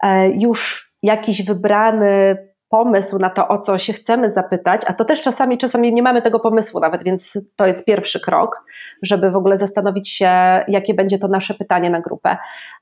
e, 0.04 0.30
już 0.30 0.85
jakiś 1.06 1.46
wybrany 1.46 2.38
pomysł 2.70 3.18
na 3.18 3.30
to, 3.30 3.48
o 3.48 3.58
co 3.58 3.78
się 3.78 3.94
chcemy 3.94 4.32
zapytać, 4.32 4.82
a 4.88 4.94
to 4.94 5.06
też 5.06 5.22
czasami, 5.22 5.58
czasami 5.58 5.94
nie 5.94 6.04
mamy 6.04 6.22
tego 6.22 6.40
pomysłu 6.40 6.80
nawet, 6.80 7.04
więc 7.04 7.40
to 7.56 7.68
jest 7.68 7.86
pierwszy 7.86 8.20
krok, 8.20 8.66
żeby 9.02 9.32
w 9.32 9.36
ogóle 9.36 9.58
zastanowić 9.58 10.10
się, 10.10 10.30
jakie 10.68 10.94
będzie 10.94 11.20
to 11.20 11.28
nasze 11.28 11.54
pytanie 11.54 11.90
na 11.90 12.02
grupę. 12.02 12.38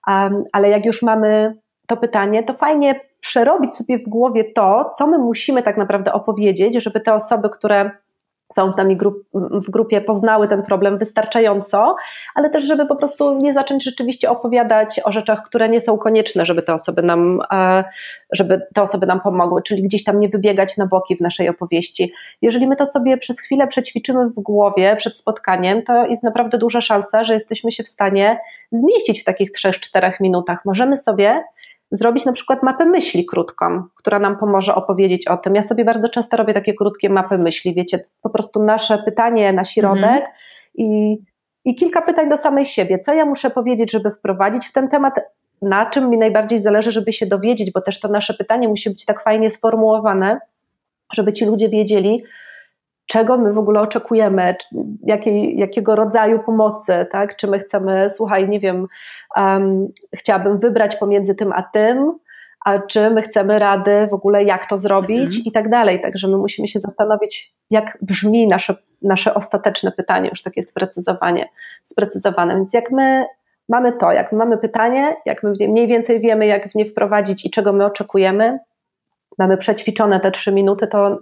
Um, 0.08 0.44
ale 0.54 0.70
jak 0.70 0.86
już 0.86 1.02
mamy 1.02 1.56
to 1.88 1.98
pytanie, 1.98 2.44
to 2.44 2.54
fajnie 2.54 3.00
przerobić 3.20 3.76
sobie 3.76 3.98
w 3.98 4.10
głowie 4.10 4.44
to, 4.44 4.92
co 4.98 5.08
my 5.08 5.18
musimy 5.18 5.64
tak 5.64 5.78
naprawdę 5.78 6.14
opowiedzieć, 6.14 6.84
żeby 6.84 7.00
te 7.02 7.14
osoby, 7.14 7.50
które 7.50 7.92
są 8.56 8.72
z 8.72 8.78
nami 8.78 8.98
grup, 8.98 9.24
w 9.34 9.70
grupie, 9.70 10.02
poznały 10.02 10.48
ten 10.48 10.64
problem 10.64 10.98
wystarczająco, 10.98 11.96
ale 12.36 12.50
też, 12.50 12.64
żeby 12.64 12.86
po 12.86 12.96
prostu 12.96 13.38
nie 13.38 13.54
zacząć 13.54 13.84
rzeczywiście 13.84 14.30
opowiadać 14.30 15.00
o 15.04 15.12
rzeczach, 15.12 15.44
które 15.44 15.70
nie 15.70 15.82
są 15.82 15.98
konieczne, 15.98 16.46
żeby 16.46 16.62
te 16.62 16.74
osoby 16.74 17.02
nam, 17.02 17.40
e, 17.54 17.84
żeby 18.32 18.62
te 18.74 18.82
osoby 18.82 19.06
nam 19.06 19.22
pomogły, 19.22 19.62
czyli 19.62 19.84
gdzieś 19.84 20.04
tam 20.04 20.20
nie 20.20 20.30
wybiegać 20.30 20.78
na 20.78 20.86
boki 20.86 21.18
w 21.18 21.22
naszej 21.22 21.50
opowieści. 21.50 22.14
Jeżeli 22.42 22.68
my 22.68 22.76
to 22.76 22.86
sobie 22.86 23.18
przez 23.18 23.42
chwilę 23.42 23.68
przećwiczymy 23.68 24.30
w 24.30 24.36
głowie 24.36 24.96
przed 24.96 25.18
spotkaniem, 25.18 25.84
to 25.84 26.06
jest 26.06 26.24
naprawdę 26.24 26.58
duża 26.58 26.82
szansa, 26.82 27.24
że 27.24 27.34
jesteśmy 27.34 27.72
się 27.72 27.84
w 27.84 27.88
stanie 27.88 28.40
zmieścić 28.72 29.22
w 29.22 29.24
takich 29.24 29.52
3-4 29.52 30.12
minutach. 30.22 30.66
Możemy 30.66 30.98
sobie 30.98 31.44
zrobić 31.94 32.26
na 32.26 32.32
przykład 32.32 32.64
mapę 32.64 32.86
myśli 32.86 33.26
krótką, 33.26 33.84
która 33.96 34.20
nam 34.20 34.38
pomoże 34.38 34.76
opowiedzieć 34.76 35.28
o 35.28 35.38
tym. 35.38 35.56
Ja 35.56 35.64
sobie 35.64 35.86
bardzo 35.86 36.10
często 36.10 36.38
robię 36.38 36.54
takie 36.54 36.74
krótkie 36.74 37.10
mapy 37.10 37.38
myśli, 37.38 37.74
wiecie, 37.76 38.04
po 38.22 38.30
prostu 38.30 38.64
nasze 38.64 38.98
pytanie 38.98 39.54
na 39.54 39.66
środek 39.66 40.04
mhm. 40.04 40.34
i, 40.76 41.18
i 41.66 41.76
kilka 41.76 42.02
pytań 42.02 42.30
do 42.30 42.38
samej 42.38 42.66
siebie. 42.66 43.00
Co 43.00 43.14
ja 43.14 43.26
muszę 43.26 43.50
powiedzieć, 43.50 43.92
żeby 43.92 44.12
wprowadzić 44.12 44.68
w 44.68 44.72
ten 44.72 44.88
temat? 44.88 45.20
Na 45.62 45.86
czym 45.86 46.10
mi 46.10 46.18
najbardziej 46.18 46.60
zależy, 46.60 46.92
żeby 46.92 47.14
się 47.14 47.26
dowiedzieć, 47.26 47.72
bo 47.72 47.82
też 47.82 48.00
to 48.00 48.08
nasze 48.08 48.34
pytanie 48.34 48.68
musi 48.68 48.90
być 48.90 49.06
tak 49.06 49.24
fajnie 49.24 49.50
sformułowane, 49.50 50.40
żeby 51.14 51.34
ci 51.34 51.46
ludzie 51.46 51.70
wiedzieli, 51.70 52.24
czego 53.08 53.38
my 53.38 53.54
w 53.54 53.58
ogóle 53.58 53.82
oczekujemy, 53.82 54.56
jakiej, 55.04 55.58
jakiego 55.58 55.96
rodzaju 55.96 56.40
pomocy, 56.40 57.08
tak? 57.12 57.36
Czy 57.36 57.48
my 57.48 57.60
chcemy, 57.60 58.10
słuchaj, 58.16 58.50
nie 58.50 58.60
wiem, 58.60 58.88
um, 59.36 59.88
chciałabym 60.16 60.60
wybrać 60.60 60.96
pomiędzy 60.96 61.36
tym 61.36 61.54
a 61.56 61.64
tym, 61.64 62.14
a 62.66 62.80
czy 62.80 63.10
my 63.10 63.22
chcemy 63.22 63.60
rady 63.60 64.08
w 64.12 64.14
ogóle, 64.14 64.44
jak 64.44 64.70
to 64.70 64.78
zrobić 64.78 65.24
mhm. 65.24 65.44
i 65.46 65.52
tak 65.52 65.70
dalej. 65.70 66.02
Także 66.02 66.28
my 66.28 66.38
musimy 66.38 66.68
się 66.68 66.80
zastanowić, 66.80 67.54
jak 67.70 67.98
brzmi 68.02 68.48
nasze, 68.48 68.76
nasze 69.02 69.34
ostateczne 69.34 69.92
pytanie, 69.92 70.30
już 70.30 70.42
takie 70.42 70.64
sprecyzowanie, 70.64 71.50
sprecyzowane. 71.84 72.56
Więc 72.56 72.74
jak 72.74 72.92
my 72.92 73.26
mamy 73.70 73.92
to, 73.92 74.12
jak 74.12 74.32
my 74.32 74.38
mamy 74.38 74.58
pytanie, 74.58 75.16
jak 75.26 75.44
my 75.44 75.54
mniej 75.68 75.88
więcej 75.88 76.20
wiemy, 76.20 76.46
jak 76.46 76.72
w 76.72 76.76
nie 76.76 76.86
wprowadzić 76.86 77.46
i 77.46 77.52
czego 77.52 77.74
my 77.74 77.86
oczekujemy, 77.86 78.60
mamy 79.40 79.58
przećwiczone 79.58 80.20
te 80.20 80.32
trzy 80.32 80.52
minuty, 80.52 80.88
to 80.88 81.20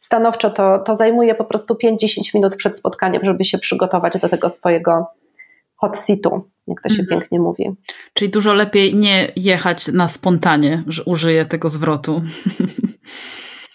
stanowczo 0.00 0.50
to, 0.50 0.78
to 0.78 0.96
zajmuje 0.96 1.34
po 1.34 1.44
prostu 1.44 1.74
5-10 1.74 2.34
minut 2.34 2.56
przed 2.56 2.78
spotkaniem, 2.78 3.24
żeby 3.24 3.44
się 3.44 3.58
przygotować 3.58 4.18
do 4.18 4.28
tego 4.28 4.50
swojego 4.50 5.06
hot 5.76 5.98
seatu, 5.98 6.50
jak 6.66 6.82
to 6.82 6.88
się 6.88 7.00
mhm. 7.00 7.08
pięknie 7.08 7.40
mówi. 7.40 7.70
Czyli 8.14 8.30
dużo 8.30 8.54
lepiej 8.54 8.94
nie 8.94 9.32
jechać 9.36 9.88
na 9.88 10.08
spontanie, 10.08 10.82
że 10.86 11.02
użyję 11.04 11.44
tego 11.44 11.68
zwrotu. 11.68 12.22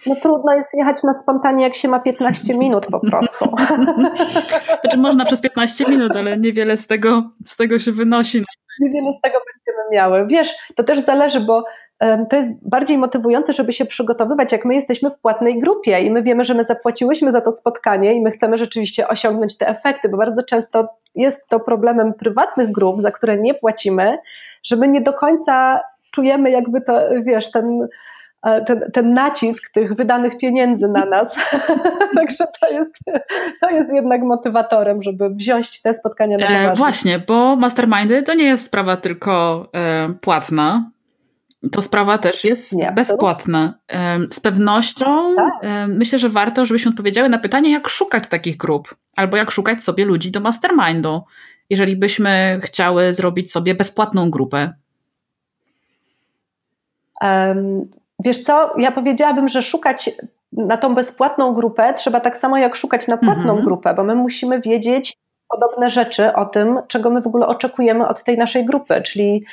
No 0.06 0.15
trudno 0.15 0.54
jest 0.54 0.70
jechać 0.78 1.04
na 1.04 1.13
spontanie, 1.13 1.63
jak 1.63 1.76
się 1.76 1.88
ma 1.88 2.00
15 2.00 2.58
minut 2.58 2.86
po 2.86 3.00
prostu. 3.00 3.46
Znaczy 4.82 4.98
można 4.98 5.26
przez 5.26 5.41
15 5.41 5.86
minut, 5.89 6.15
ale 6.15 6.38
niewiele 6.38 6.78
z 6.78 6.88
tego, 6.88 7.24
z 7.46 7.56
tego 7.56 7.80
się 7.80 7.91
wynosi. 7.91 8.43
Niewiele 8.80 9.12
z 9.20 9.22
tego 9.22 9.38
będziemy 9.38 9.89
miały. 9.91 10.28
Wiesz, 10.28 10.56
to 10.76 10.84
też 10.84 11.06
zależy, 11.06 11.39
bo 11.39 11.63
to 12.30 12.36
jest 12.36 12.70
bardziej 12.70 12.98
motywujące, 12.98 13.54
żeby 13.54 13.74
się 13.74 13.86
przygotowywać, 13.86 14.52
jak 14.52 14.66
my 14.66 14.76
jesteśmy 14.76 15.12
w 15.12 15.20
płatnej 15.20 15.60
grupie 15.60 16.00
i 16.00 16.12
my 16.12 16.24
wiemy, 16.24 16.46
że 16.46 16.54
my 16.54 16.64
zapłaciłyśmy 16.64 17.32
za 17.32 17.42
to 17.42 17.52
spotkanie 17.52 18.14
i 18.14 18.22
my 18.22 18.32
chcemy 18.32 18.58
rzeczywiście 18.58 19.08
osiągnąć 19.08 19.58
te 19.58 19.68
efekty, 19.68 20.10
bo 20.10 20.18
bardzo 20.18 20.44
często 20.44 20.88
jest 21.16 21.48
to 21.48 21.60
problemem 21.60 22.14
prywatnych 22.14 22.72
grup, 22.72 23.02
za 23.02 23.12
które 23.12 23.38
nie 23.38 23.54
płacimy, 23.54 24.18
że 24.64 24.76
my 24.76 24.88
nie 24.88 25.02
do 25.02 25.14
końca 25.14 25.82
czujemy 26.12 26.52
jakby 26.52 26.82
to, 26.82 27.00
wiesz, 27.22 27.52
ten, 27.52 27.88
e, 28.44 28.62
ten, 28.62 28.92
ten 28.94 29.14
nacisk 29.14 29.74
tych 29.74 29.94
wydanych 29.94 30.38
pieniędzy 30.38 30.88
na 30.88 31.06
nas. 31.06 31.36
Także 32.18 32.46
to 32.62 32.70
jest, 32.72 32.92
to 33.62 33.70
jest 33.70 33.94
jednak 33.94 34.22
motywatorem, 34.22 35.02
żeby 35.02 35.30
wziąć 35.30 35.82
te 35.82 35.94
spotkania 35.94 36.38
na 36.38 36.46
e, 36.46 36.48
poważnie. 36.48 36.72
E, 36.72 36.76
właśnie, 36.76 37.20
bo 37.20 37.56
mastermindy 37.56 38.24
to 38.24 38.34
nie 38.34 38.46
jest 38.46 38.66
sprawa 38.66 38.98
tylko 38.98 39.68
e, 39.74 40.10
płatna, 40.22 40.90
to 41.71 41.82
sprawa 41.82 42.17
też 42.17 42.43
jest 42.43 42.73
Nie, 42.73 42.91
bezpłatna. 42.91 43.80
Z 44.32 44.39
pewnością 44.39 45.36
tak. 45.36 45.53
myślę, 45.88 46.19
że 46.19 46.30
warto, 46.30 46.65
żebyśmy 46.65 46.91
odpowiedziały 46.91 47.30
na 47.30 47.38
pytanie, 47.38 47.71
jak 47.71 47.88
szukać 47.88 48.27
takich 48.27 48.58
grup, 48.58 48.95
albo 49.15 49.38
jak 49.38 49.51
szukać 49.51 49.84
sobie 49.84 50.06
ludzi 50.06 50.32
do 50.32 50.39
mastermindu, 50.39 51.21
jeżeli 51.69 51.95
byśmy 51.95 52.60
chciały 52.62 53.13
zrobić 53.13 53.51
sobie 53.51 53.75
bezpłatną 53.75 54.30
grupę. 54.30 54.73
Um, 57.21 57.84
wiesz 58.25 58.43
co, 58.43 58.73
ja 58.77 58.91
powiedziałabym, 58.91 59.47
że 59.47 59.62
szukać 59.62 60.10
na 60.51 60.77
tą 60.77 60.95
bezpłatną 60.95 61.53
grupę 61.53 61.93
trzeba 61.93 62.19
tak 62.19 62.38
samo 62.38 62.58
jak 62.58 62.75
szukać 62.75 63.08
na 63.08 63.17
płatną 63.17 63.49
mhm. 63.49 63.63
grupę, 63.63 63.93
bo 63.93 64.03
my 64.03 64.15
musimy 64.15 64.62
wiedzieć, 64.62 65.17
podobne 65.50 65.90
rzeczy 65.90 66.34
o 66.34 66.46
tym, 66.46 66.80
czego 66.88 67.10
my 67.10 67.22
w 67.22 67.28
ogóle 67.28 67.48
oczekujemy 67.48 68.08
od 68.08 68.24
tej 68.24 68.38
naszej 68.38 68.66
grupy, 68.66 69.02
czyli 69.02 69.46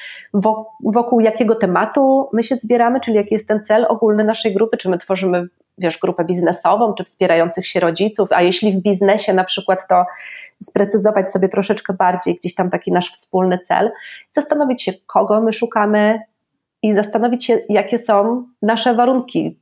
wokół 0.85 1.21
jakiego 1.21 1.55
tematu 1.55 2.29
my 2.33 2.43
się 2.43 2.57
zbieramy, 2.57 3.01
czyli 3.01 3.17
jaki 3.17 3.35
jest 3.35 3.49
ten 3.49 3.65
cel 3.65 3.87
ogólny 3.89 4.25
naszej 4.25 4.55
grupy, 4.55 4.77
czy 4.77 4.91
my 4.91 4.99
tworzymy 4.99 5.49
wiesz, 5.79 5.99
grupę 5.99 6.25
biznesową, 6.25 6.95
czy 6.95 7.05
wspierających 7.05 7.67
się 7.67 7.81
rodziców, 7.81 8.29
a 8.33 8.43
jeśli 8.43 8.73
w 8.73 8.83
biznesie 8.83 9.33
na 9.33 9.45
przykład, 9.45 9.89
to 9.89 10.05
sprecyzować 10.63 11.33
sobie 11.33 11.49
troszeczkę 11.49 11.93
bardziej 11.93 12.35
gdzieś 12.35 12.55
tam 12.55 12.71
taki 12.71 12.93
nasz 12.93 13.13
wspólny 13.13 13.59
cel, 13.59 13.91
zastanowić 14.35 14.83
się, 14.83 14.93
kogo 15.07 15.41
my 15.41 15.53
szukamy 15.53 16.21
i 16.83 16.95
zastanowić 16.95 17.45
się, 17.45 17.61
jakie 17.69 17.99
są 17.99 18.47
nasze 18.63 18.95
warunki, 18.95 19.59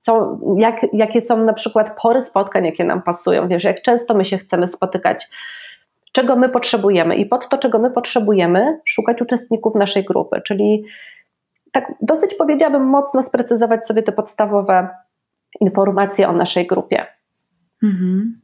co, 0.00 0.38
jak, 0.56 0.86
jakie 0.92 1.20
są 1.20 1.44
na 1.44 1.52
przykład 1.52 1.96
pory 2.02 2.20
spotkań, 2.20 2.64
jakie 2.64 2.84
nam 2.84 3.02
pasują, 3.02 3.48
wiesz, 3.48 3.64
jak 3.64 3.82
często 3.82 4.14
my 4.14 4.24
się 4.24 4.38
chcemy 4.38 4.66
spotykać, 4.68 5.28
czego 6.12 6.36
my 6.36 6.48
potrzebujemy? 6.48 7.14
I 7.14 7.26
pod 7.26 7.48
to, 7.48 7.58
czego 7.58 7.78
my 7.78 7.90
potrzebujemy, 7.90 8.80
szukać 8.84 9.22
uczestników 9.22 9.74
naszej 9.74 10.04
grupy, 10.04 10.42
czyli 10.44 10.84
tak 11.72 11.92
dosyć 12.00 12.34
powiedziałabym 12.34 12.82
mocno 12.82 13.22
sprecyzować 13.22 13.86
sobie 13.86 14.02
te 14.02 14.12
podstawowe 14.12 14.88
informacje 15.60 16.28
o 16.28 16.32
naszej 16.32 16.66
grupie. 16.66 17.06
Mhm. 17.82 18.40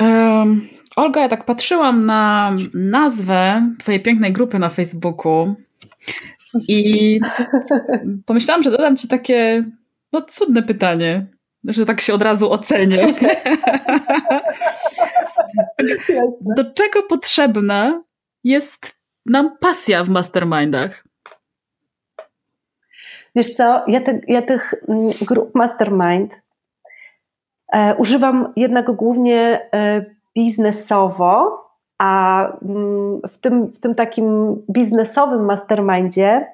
Um, 0.00 0.60
Olga, 0.96 1.20
ja 1.20 1.28
tak 1.28 1.44
patrzyłam 1.44 2.06
na 2.06 2.52
nazwę 2.74 3.68
Twojej 3.78 4.02
pięknej 4.02 4.32
grupy 4.32 4.58
na 4.58 4.68
Facebooku 4.68 5.54
i 6.68 7.20
pomyślałam, 8.26 8.62
że 8.62 8.70
zadam 8.70 8.96
ci 8.96 9.08
takie 9.08 9.64
no 10.12 10.22
cudne 10.22 10.62
pytanie, 10.62 11.26
że 11.64 11.86
tak 11.86 12.00
się 12.00 12.14
od 12.14 12.22
razu 12.22 12.52
ocenię. 12.52 13.06
Do 16.56 16.64
czego 16.74 17.02
potrzebna 17.02 18.02
jest 18.44 18.96
nam 19.26 19.56
pasja 19.58 20.04
w 20.04 20.08
mastermindach? 20.08 21.04
Wiesz 23.34 23.54
co, 23.54 23.84
ja, 23.88 24.00
te, 24.00 24.20
ja 24.28 24.42
tych 24.42 24.74
mm, 24.88 25.10
grup 25.20 25.54
mastermind 25.54 26.40
e, 27.72 27.94
używam 27.94 28.52
jednak 28.56 28.92
głównie 28.92 29.68
e, 29.74 30.04
biznesowo, 30.36 31.62
a 32.02 32.46
mm, 32.62 33.20
w 33.28 33.38
tym, 33.38 33.66
w 33.66 33.80
tym 33.80 33.94
takim 33.94 34.56
biznesowym 34.70 35.44
mastermindzie, 35.44 36.46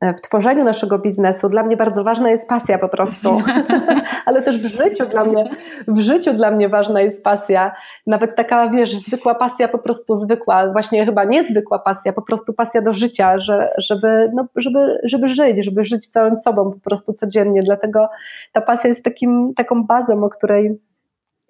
e, 0.00 0.14
w 0.14 0.20
tworzeniu 0.20 0.64
naszego 0.64 0.98
biznesu, 0.98 1.48
dla 1.48 1.62
mnie 1.62 1.76
bardzo 1.76 2.04
ważna 2.04 2.30
jest 2.30 2.48
pasja 2.48 2.78
po 2.78 2.88
prostu, 2.88 3.42
ale 4.26 4.42
też 4.42 4.58
w 4.58 4.66
życiu 4.66 5.06
dla 5.06 5.24
mnie, 5.24 5.50
w 5.88 5.98
życiu 5.98 6.34
dla 6.34 6.50
mnie 6.50 6.68
ważna 6.68 7.00
jest 7.00 7.24
pasja. 7.24 7.72
Nawet 8.06 8.36
taka, 8.36 8.68
wiesz, 8.68 8.96
zwykła 8.96 9.34
pasja, 9.34 9.68
po 9.68 9.78
prostu 9.78 10.16
zwykła, 10.16 10.72
właśnie 10.72 11.04
chyba 11.04 11.24
niezwykła 11.24 11.78
pasja, 11.78 12.12
po 12.12 12.22
prostu 12.22 12.52
pasja 12.52 12.82
do 12.82 12.92
życia, 12.94 13.38
że, 13.38 13.74
żeby, 13.78 14.30
no, 14.34 14.46
żeby, 14.56 15.00
żeby 15.04 15.28
żyć, 15.28 15.64
żeby 15.64 15.84
żyć 15.84 16.08
całym 16.08 16.36
sobą 16.36 16.70
po 16.70 16.80
prostu 16.80 17.12
codziennie. 17.12 17.62
Dlatego 17.62 18.08
ta 18.52 18.60
pasja 18.60 18.88
jest 18.88 19.04
takim, 19.04 19.54
taką 19.56 19.84
bazą, 19.84 20.24
o 20.24 20.28
której 20.28 20.78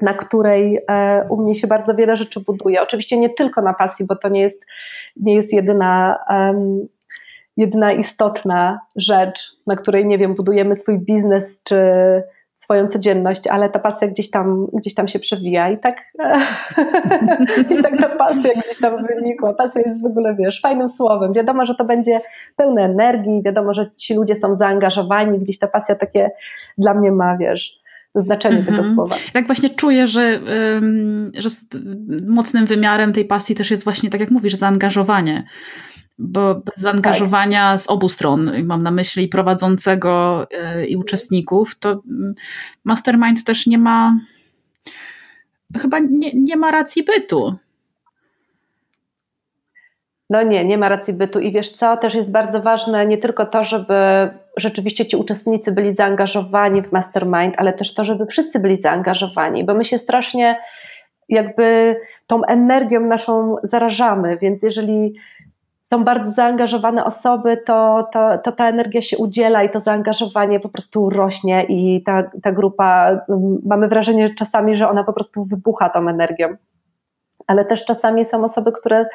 na 0.03 0.15
której 0.15 0.79
e, 0.91 1.27
u 1.29 1.43
mnie 1.43 1.55
się 1.55 1.67
bardzo 1.67 1.95
wiele 1.95 2.17
rzeczy 2.17 2.41
buduje. 2.41 2.83
Oczywiście 2.83 3.17
nie 3.19 3.31
tylko 3.31 3.63
na 3.63 3.75
pasji, 3.75 4.07
bo 4.07 4.17
to 4.17 4.29
nie 4.29 4.41
jest, 4.41 4.65
nie 5.17 5.35
jest 5.35 5.53
jedyna, 5.53 6.19
um, 6.29 6.87
jedyna 7.57 7.93
istotna 7.93 8.81
rzecz, 8.97 9.57
na 9.67 9.77
której, 9.77 10.07
nie 10.07 10.19
wiem, 10.19 10.35
budujemy 10.35 10.77
swój 10.77 10.99
biznes 10.99 11.63
czy 11.65 11.77
swoją 12.55 12.89
codzienność, 12.89 13.47
ale 13.47 13.71
ta 13.71 13.79
pasja 13.79 14.09
gdzieś 14.09 14.31
tam, 14.31 14.67
gdzieś 14.73 14.95
tam 14.95 15.09
się 15.09 15.19
przewija 15.19 15.71
i 15.71 15.79
tak, 15.79 16.03
i 17.71 17.83
tak 17.83 17.99
ta 18.01 18.09
pasja 18.09 18.51
gdzieś 18.51 18.79
tam 18.81 19.07
wynikła. 19.07 19.55
Pasja 19.55 19.83
jest 19.87 20.03
w 20.03 20.07
ogóle, 20.07 20.35
wiesz, 20.35 20.61
fajnym 20.61 20.89
słowem. 20.89 21.33
Wiadomo, 21.33 21.67
że 21.67 21.75
to 21.75 21.85
będzie 21.85 22.21
pełne 22.57 22.83
energii, 22.83 23.43
wiadomo, 23.43 23.73
że 23.73 23.91
ci 23.97 24.15
ludzie 24.15 24.35
są 24.35 24.55
zaangażowani, 24.55 25.39
gdzieś 25.39 25.59
ta 25.59 25.69
pasja 25.69 25.95
takie 25.95 26.31
dla 26.79 26.95
mnie 26.95 27.13
ma, 27.13 27.37
wiesz, 27.37 27.82
znaczenie 28.15 28.55
mm 28.55 28.65
-hmm. 28.65 28.71
tego 28.71 28.79
mhm. 28.79 28.95
słowa. 28.95 29.17
Tak 29.33 29.47
właśnie 29.47 29.71
czuję, 29.71 30.07
że, 30.07 30.41
że 31.35 31.49
mocnym 32.27 32.67
wymiarem 32.67 33.13
tej 33.13 33.25
pasji 33.25 33.55
też 33.55 33.71
jest 33.71 33.85
właśnie, 33.85 34.11
tak 34.11 34.21
jak 34.21 34.31
mówisz, 34.31 34.55
zaangażowanie. 34.55 35.45
Bo 36.19 36.55
bez 36.55 36.77
zaangażowania 36.77 37.73
tak. 37.73 37.81
z 37.81 37.87
obu 37.87 38.09
stron, 38.09 38.51
mam 38.65 38.83
na 38.83 38.91
myśli 38.91 39.29
prowadzącego 39.29 40.47
e, 40.51 40.87
i 40.87 40.97
uczestników, 40.97 41.79
to 41.79 41.91
mm, 41.91 42.35
mastermind 42.85 43.45
też 43.45 43.67
nie 43.67 43.79
ma, 43.79 44.17
chyba 45.81 45.99
nie, 45.99 46.31
nie 46.35 46.57
ma 46.57 46.71
racji 46.71 47.05
bytu. 47.05 47.55
No 50.33 50.43
nie, 50.43 50.65
nie 50.65 50.79
ma 50.79 50.89
racji 50.89 51.15
bytu 51.15 51.41
i 51.41 51.53
wiesz 51.53 51.69
co, 51.69 51.97
też 51.97 52.15
jest 52.15 52.33
bardzo 52.33 52.61
ważne 52.61 53.07
nie 53.07 53.19
tylko 53.19 53.47
to, 53.47 53.65
żeby 53.65 53.95
rzeczywiście 54.57 55.07
ci 55.07 55.17
uczestnicy 55.17 55.73
byli 55.73 55.95
zaangażowani 55.97 56.83
w 56.83 56.93
mastermind, 56.93 57.55
ale 57.57 57.73
też 57.73 57.95
to, 57.95 58.05
żeby 58.05 58.27
wszyscy 58.27 58.61
byli 58.61 58.83
zaangażowani, 58.83 59.65
bo 59.65 59.75
my 59.75 59.85
się 59.85 59.99
strasznie 59.99 60.59
jakby 61.29 61.97
tą 62.27 62.45
energią 62.45 63.01
naszą 63.01 63.57
zarażamy, 63.63 64.39
więc 64.39 64.63
jeżeli 64.63 65.15
są 65.81 66.05
bardzo 66.05 66.33
zaangażowane 66.33 67.05
osoby, 67.05 67.57
to, 67.67 68.09
to, 68.13 68.39
to 68.39 68.53
ta 68.53 68.69
energia 68.69 69.03
się 69.03 69.19
udziela 69.19 69.63
i 69.63 69.71
to 69.71 69.81
zaangażowanie 69.81 70.61
po 70.61 70.69
prostu 70.69 71.11
rośnie 71.11 71.65
i 71.69 72.03
ta, 72.03 72.31
ta 72.43 72.53
grupa, 72.53 73.19
mamy 73.67 73.89
wrażenie 73.89 74.35
czasami, 74.35 74.77
że 74.77 74.89
ona 74.89 75.05
po 75.05 75.13
prostu 75.13 75.45
wybucha 75.45 75.91
tą 75.91 76.09
energią. 76.09 76.57
Ale 77.47 77.65
też 77.65 77.85
czasami 77.85 78.25
są 78.25 78.45
osoby, 78.45 78.73
które 78.73 79.07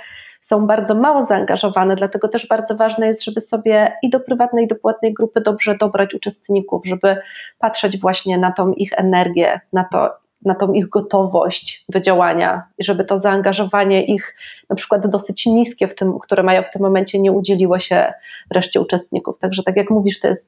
są 0.41 0.67
bardzo 0.67 0.95
mało 0.95 1.26
zaangażowane, 1.26 1.95
dlatego 1.95 2.28
też 2.28 2.47
bardzo 2.47 2.76
ważne 2.76 3.08
jest, 3.08 3.23
żeby 3.23 3.41
sobie 3.41 3.93
i 4.04 4.10
do 4.10 4.19
prywatnej, 4.19 4.65
i 4.65 4.67
do 4.67 4.76
płatnej 4.76 5.13
grupy 5.13 5.41
dobrze 5.41 5.76
dobrać 5.76 6.13
uczestników, 6.13 6.86
żeby 6.86 7.17
patrzeć 7.60 8.00
właśnie 8.00 8.38
na 8.38 8.52
tą 8.52 8.73
ich 8.73 8.93
energię, 8.93 9.62
na 9.73 9.84
to, 9.84 10.10
na 10.45 10.56
tą 10.56 10.73
ich 10.73 10.89
gotowość 10.89 11.86
do 11.89 12.00
działania 12.00 12.63
i 12.78 12.84
żeby 12.84 13.04
to 13.04 13.19
zaangażowanie 13.19 14.06
ich 14.06 14.36
na 14.69 14.76
przykład 14.76 15.08
dosyć 15.08 15.45
niskie, 15.45 15.88
w 15.88 15.95
tym, 15.95 16.19
które 16.19 16.43
mają 16.43 16.63
w 16.63 16.69
tym 16.69 16.82
momencie, 16.82 17.19
nie 17.19 17.32
udzieliło 17.32 17.80
się 17.80 18.13
reszcie 18.52 18.82
uczestników. 18.82 19.39
Także 19.39 19.63
tak 19.63 19.78
jak 19.78 19.89
mówisz, 19.89 20.19
to 20.19 20.28
jest, 20.28 20.47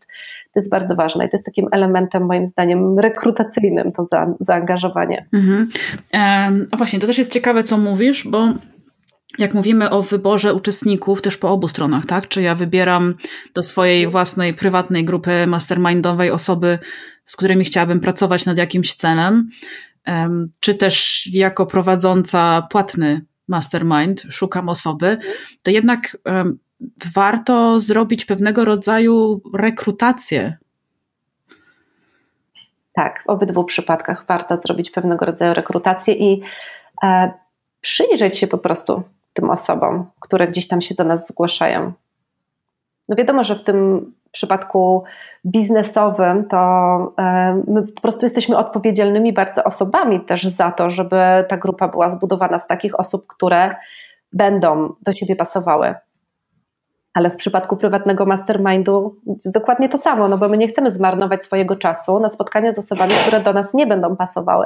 to 0.54 0.56
jest 0.56 0.70
bardzo 0.70 0.96
ważne 0.96 1.26
i 1.26 1.30
to 1.30 1.38
jest 1.38 1.46
takim 1.46 1.68
elementem 1.72 2.26
moim 2.26 2.48
zdaniem 2.48 3.00
rekrutacyjnym 3.00 3.92
to 3.92 4.06
za, 4.12 4.34
zaangażowanie. 4.40 5.26
Mhm. 5.34 5.70
a 6.72 6.78
właśnie, 6.78 7.00
to 7.00 7.08
też 7.08 7.18
jest 7.18 7.34
ciekawe, 7.34 7.64
co 7.64 7.78
mówisz, 7.78 8.28
bo 8.28 8.48
jak 9.38 9.54
mówimy 9.54 9.90
o 9.90 10.04
wyborze 10.04 10.54
uczestników 10.54 11.22
też 11.22 11.38
po 11.38 11.50
obu 11.50 11.68
stronach, 11.68 12.06
tak? 12.06 12.28
Czy 12.28 12.42
ja 12.42 12.56
wybieram 12.56 13.16
do 13.54 13.64
swojej 13.64 14.08
własnej 14.08 14.54
prywatnej 14.54 15.06
grupy 15.06 15.48
mastermindowej 15.48 16.32
osoby, 16.32 16.80
z 17.26 17.36
którymi 17.36 17.66
chciałabym 17.66 18.00
pracować 18.00 18.46
nad 18.46 18.58
jakimś 18.58 18.94
celem, 18.94 19.50
czy 20.60 20.76
też 20.76 21.28
jako 21.34 21.66
prowadząca 21.66 22.68
płatny 22.70 23.26
mastermind 23.48 24.22
szukam 24.30 24.70
osoby, 24.70 25.18
to 25.64 25.72
jednak 25.72 26.18
warto 27.16 27.80
zrobić 27.80 28.26
pewnego 28.26 28.66
rodzaju 28.66 29.42
rekrutację. 29.54 30.58
Tak, 32.94 33.24
w 33.26 33.30
obydwu 33.30 33.64
przypadkach 33.64 34.26
warto 34.28 34.58
zrobić 34.58 34.92
pewnego 34.92 35.26
rodzaju 35.26 35.54
rekrutację 35.54 36.14
i 36.14 36.42
e, 37.04 37.32
przyjrzeć 37.82 38.38
się 38.38 38.48
po 38.48 38.58
prostu 38.58 39.04
tym 39.40 39.50
osobom, 39.50 40.06
które 40.20 40.48
gdzieś 40.48 40.68
tam 40.68 40.82
się 40.82 40.96
do 40.96 41.04
nas 41.04 41.28
zgłaszają. 41.28 41.92
no 43.10 43.16
wiadomo, 43.16 43.44
że 43.44 43.56
w 43.56 43.64
tym 43.64 44.12
przypadku 44.32 45.04
biznesowym 45.46 46.48
to 46.48 46.58
e, 47.18 47.62
my 47.68 47.88
po 47.88 48.02
prostu 48.02 48.26
jesteśmy 48.26 48.58
odpowiedzialnymi 48.58 49.34
bardzo 49.34 49.64
osobami 49.64 50.20
też 50.20 50.44
za 50.44 50.72
to, 50.72 50.90
żeby 50.90 51.16
ta 51.48 51.58
grupa 51.58 51.88
była 51.88 52.12
zbudowana 52.12 52.60
z 52.60 52.68
takich 52.68 53.00
osób, 53.00 53.28
które 53.28 53.76
będą 54.34 54.94
do 55.02 55.14
siebie 55.14 55.36
pasowały. 55.36 55.96
Ale 57.14 57.30
w 57.30 57.36
przypadku 57.36 57.78
prywatnego 57.78 58.26
mastermindu 58.26 59.16
dokładnie 59.46 59.90
to 59.90 59.98
samo, 59.98 60.28
no 60.28 60.38
bo 60.38 60.50
my 60.50 60.58
nie 60.58 60.68
chcemy 60.68 60.92
zmarnować 60.92 61.46
swojego 61.46 61.76
czasu 61.76 62.20
na 62.20 62.30
spotkania 62.30 62.74
z 62.74 62.80
osobami, 62.80 63.12
które 63.12 63.40
do 63.40 63.54
nas 63.54 63.74
nie 63.74 63.88
będą 63.88 64.16
pasowały. 64.16 64.66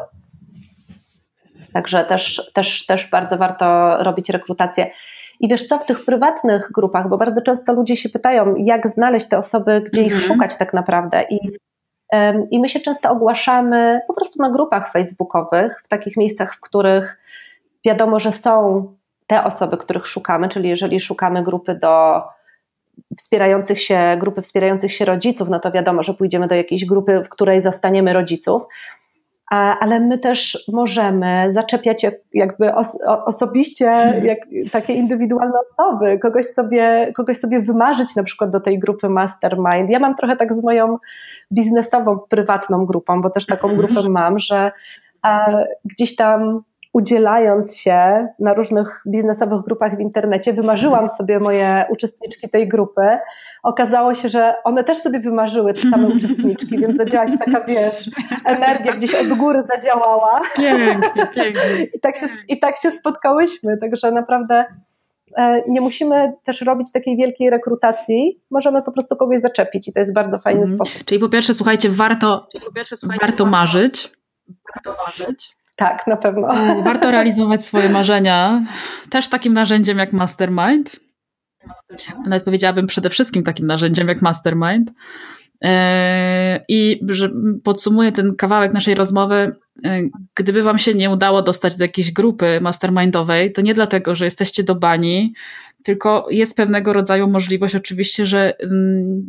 Także 1.73 2.03
też, 2.03 2.51
też, 2.53 2.85
też 2.85 3.09
bardzo 3.09 3.37
warto 3.37 3.97
robić 4.03 4.29
rekrutację. 4.29 4.91
I 5.39 5.47
wiesz 5.47 5.65
co, 5.65 5.79
w 5.79 5.85
tych 5.85 6.05
prywatnych 6.05 6.69
grupach, 6.71 7.09
bo 7.09 7.17
bardzo 7.17 7.41
często 7.41 7.73
ludzie 7.73 7.97
się 7.97 8.09
pytają, 8.09 8.55
jak 8.55 8.87
znaleźć 8.87 9.27
te 9.27 9.37
osoby, 9.37 9.81
gdzie 9.81 10.01
ich 10.01 10.13
mhm. 10.13 10.27
szukać 10.27 10.57
tak 10.57 10.73
naprawdę. 10.73 11.23
I, 11.29 11.39
I 12.51 12.59
my 12.59 12.69
się 12.69 12.79
często 12.79 13.11
ogłaszamy 13.11 14.01
po 14.07 14.13
prostu 14.13 14.41
na 14.41 14.49
grupach 14.49 14.91
facebookowych, 14.91 15.81
w 15.85 15.87
takich 15.87 16.17
miejscach, 16.17 16.55
w 16.55 16.59
których 16.59 17.17
wiadomo, 17.85 18.19
że 18.19 18.31
są 18.31 18.85
te 19.27 19.43
osoby, 19.43 19.77
których 19.77 20.07
szukamy, 20.07 20.49
czyli 20.49 20.69
jeżeli 20.69 20.99
szukamy 20.99 21.43
grupy 21.43 21.75
do 21.75 22.23
wspierających 23.17 23.81
się, 23.81 24.17
grupy 24.19 24.41
wspierających 24.41 24.93
się 24.93 25.05
rodziców, 25.05 25.49
no 25.49 25.59
to 25.59 25.71
wiadomo, 25.71 26.03
że 26.03 26.13
pójdziemy 26.13 26.47
do 26.47 26.55
jakiejś 26.55 26.85
grupy, 26.85 27.21
w 27.25 27.29
której 27.29 27.61
zastaniemy 27.61 28.13
rodziców, 28.13 28.61
ale 29.51 29.99
my 29.99 30.17
też 30.17 30.65
możemy 30.73 31.53
zaczepiać 31.53 32.05
jakby 32.33 32.75
os 32.75 32.97
osobiście 33.25 33.85
jak, 34.23 34.39
takie 34.71 34.93
indywidualne 34.93 35.55
osoby, 35.71 36.19
kogoś 36.19 36.45
sobie, 36.45 37.11
kogoś 37.15 37.37
sobie 37.37 37.61
wymarzyć 37.61 38.15
na 38.15 38.23
przykład 38.23 38.49
do 38.49 38.59
tej 38.59 38.79
grupy 38.79 39.09
mastermind. 39.09 39.89
Ja 39.89 39.99
mam 39.99 40.15
trochę 40.15 40.35
tak 40.35 40.53
z 40.53 40.63
moją 40.63 40.97
biznesową, 41.51 42.19
prywatną 42.29 42.85
grupą, 42.85 43.21
bo 43.21 43.29
też 43.29 43.45
taką 43.45 43.75
grupę 43.75 44.09
mam, 44.09 44.39
że 44.39 44.71
gdzieś 45.85 46.15
tam 46.15 46.63
udzielając 46.93 47.77
się 47.77 48.27
na 48.39 48.53
różnych 48.53 49.01
biznesowych 49.07 49.61
grupach 49.61 49.97
w 49.97 49.99
internecie, 49.99 50.53
wymarzyłam 50.53 51.09
sobie 51.09 51.39
moje 51.39 51.85
uczestniczki 51.89 52.49
tej 52.49 52.67
grupy. 52.67 53.01
Okazało 53.63 54.15
się, 54.15 54.29
że 54.29 54.55
one 54.63 54.83
też 54.83 54.97
sobie 54.97 55.19
wymarzyły 55.19 55.73
te 55.73 55.81
same 55.81 56.07
uczestniczki, 56.15 56.77
więc 56.77 56.97
zadziała 56.97 57.29
się 57.29 57.37
taka, 57.37 57.61
wiesz, 57.65 58.09
energia 58.45 58.93
gdzieś 58.93 59.15
od 59.15 59.37
góry 59.37 59.63
zadziałała. 59.63 60.41
Pięknie, 60.55 61.27
pięknie. 61.35 61.83
I 61.93 61.99
tak 61.99 62.17
się, 62.17 62.27
i 62.47 62.59
tak 62.59 62.77
się 62.77 62.91
spotkałyśmy, 62.91 63.77
także 63.77 64.11
naprawdę 64.11 64.65
e, 65.37 65.63
nie 65.67 65.81
musimy 65.81 66.33
też 66.43 66.61
robić 66.61 66.91
takiej 66.91 67.17
wielkiej 67.17 67.49
rekrutacji, 67.49 68.41
możemy 68.49 68.81
po 68.81 68.91
prostu 68.91 69.15
kogoś 69.15 69.39
zaczepić 69.39 69.87
i 69.87 69.93
to 69.93 69.99
jest 69.99 70.13
bardzo 70.13 70.39
fajny 70.39 70.63
mm. 70.63 70.75
sposób. 70.75 71.03
Czyli 71.05 71.19
po 71.19 71.29
pierwsze, 71.29 71.53
słuchajcie, 71.53 71.89
warto, 71.89 72.47
po 72.65 72.73
pierwsze, 72.73 72.97
słuchajcie, 72.97 73.27
warto 73.27 73.45
marzyć. 73.45 74.11
Warto 74.75 75.03
marzyć. 75.05 75.62
Tak, 75.75 76.07
na 76.07 76.15
pewno. 76.15 76.47
Warto 76.83 77.11
realizować 77.11 77.65
swoje 77.65 77.89
marzenia. 77.89 78.61
Też 79.09 79.27
takim 79.27 79.53
narzędziem 79.53 79.97
jak 79.97 80.13
Mastermind. 80.13 80.99
Nawet 82.25 82.43
powiedziałabym 82.43 82.87
przede 82.87 83.09
wszystkim 83.09 83.43
takim 83.43 83.67
narzędziem 83.67 84.07
jak 84.07 84.21
Mastermind. 84.21 84.91
E, 85.63 86.65
I 86.67 86.99
że 87.09 87.31
podsumuję 87.63 88.11
ten 88.11 88.35
kawałek 88.35 88.73
naszej 88.73 88.95
rozmowy, 88.95 89.55
e, 89.85 90.01
gdyby 90.35 90.63
Wam 90.63 90.77
się 90.77 90.93
nie 90.93 91.09
udało 91.09 91.41
dostać 91.41 91.77
do 91.77 91.83
jakiejś 91.83 92.11
grupy 92.11 92.59
mastermindowej, 92.61 93.51
to 93.51 93.61
nie 93.61 93.73
dlatego, 93.73 94.15
że 94.15 94.25
jesteście 94.25 94.63
do 94.63 94.75
bani, 94.75 95.33
tylko 95.83 96.27
jest 96.29 96.57
pewnego 96.57 96.93
rodzaju 96.93 97.27
możliwość 97.27 97.75
oczywiście, 97.75 98.25
że 98.25 98.57
mm, 98.59 99.25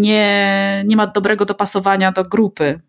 nie, 0.00 0.84
nie 0.86 0.96
ma 0.96 1.06
dobrego 1.06 1.44
dopasowania 1.44 2.12
do 2.12 2.24
grupy. 2.24 2.80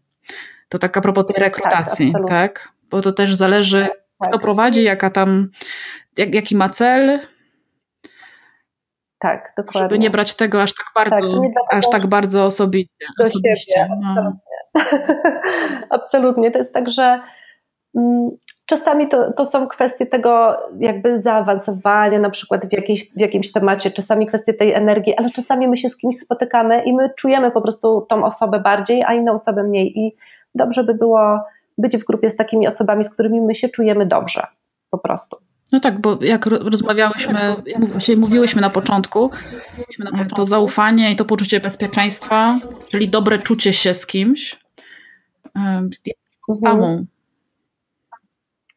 To 0.69 0.79
tak 0.79 0.97
a 0.97 1.01
propos 1.01 1.25
tej 1.25 1.43
rekrutacji, 1.43 2.13
tak? 2.13 2.27
tak? 2.27 2.69
Bo 2.91 3.01
to 3.01 3.11
też 3.11 3.35
zależy, 3.35 3.81
tak, 3.81 3.97
kto 4.21 4.31
tak. 4.31 4.41
prowadzi, 4.41 4.83
jaka 4.83 5.09
tam, 5.09 5.49
jak, 6.17 6.35
jaki 6.35 6.55
ma 6.55 6.69
cel. 6.69 7.19
Tak, 9.19 9.53
dokładnie. 9.57 9.81
Żeby 9.81 9.99
nie 9.99 10.09
brać 10.09 10.35
tego 10.35 10.61
aż 10.61 10.73
tak 10.73 10.87
bardzo, 10.95 11.41
tak, 11.41 11.77
aż 11.77 11.89
tak 11.89 12.07
bardzo 12.07 12.45
osobiście. 12.45 13.05
Do 13.17 13.23
osobiście. 13.23 13.73
Siebie, 13.73 13.99
no. 14.01 14.09
absolutnie. 14.09 14.47
absolutnie. 15.89 16.51
To 16.51 16.57
jest 16.57 16.73
tak, 16.73 16.89
że 16.89 17.19
mm, 17.95 18.29
czasami 18.65 19.07
to, 19.07 19.33
to 19.33 19.45
są 19.45 19.67
kwestie 19.67 20.05
tego 20.05 20.57
jakby 20.79 21.21
zaawansowania 21.21 22.19
na 22.19 22.29
przykład 22.29 22.65
w, 22.65 22.73
jakiejś, 22.73 23.11
w 23.15 23.19
jakimś 23.19 23.51
temacie, 23.51 23.91
czasami 23.91 24.27
kwestie 24.27 24.53
tej 24.53 24.73
energii, 24.73 25.15
ale 25.17 25.29
czasami 25.29 25.67
my 25.67 25.77
się 25.77 25.89
z 25.89 25.97
kimś 25.97 26.15
spotykamy 26.15 26.83
i 26.83 26.93
my 26.93 27.09
czujemy 27.17 27.51
po 27.51 27.61
prostu 27.61 28.05
tą 28.09 28.25
osobę 28.25 28.59
bardziej, 28.59 29.03
a 29.03 29.13
inną 29.13 29.33
osobę 29.33 29.63
mniej 29.63 29.99
i 29.99 30.15
dobrze 30.55 30.83
by 30.83 30.93
było 30.93 31.39
być 31.77 31.97
w 31.97 32.05
grupie 32.05 32.29
z 32.29 32.35
takimi 32.35 32.67
osobami, 32.67 33.03
z 33.03 33.09
którymi 33.09 33.41
my 33.41 33.55
się 33.55 33.69
czujemy 33.69 34.05
dobrze, 34.05 34.47
po 34.89 34.97
prostu. 34.97 35.37
No 35.71 35.79
tak, 35.79 36.01
bo 36.01 36.17
jak 36.21 36.45
rozmawiałyśmy, 36.45 37.55
mówiłyśmy 38.17 38.61
na 38.61 38.69
początku, 38.69 39.31
to 40.35 40.45
zaufanie 40.45 41.11
i 41.11 41.15
to 41.15 41.25
poczucie 41.25 41.59
bezpieczeństwa, 41.59 42.59
czyli 42.87 43.09
dobre 43.09 43.39
czucie 43.39 43.73
się 43.73 43.93
z 43.93 44.07
kimś, 44.07 44.59
jest 46.05 46.19
podstawą. 46.47 47.05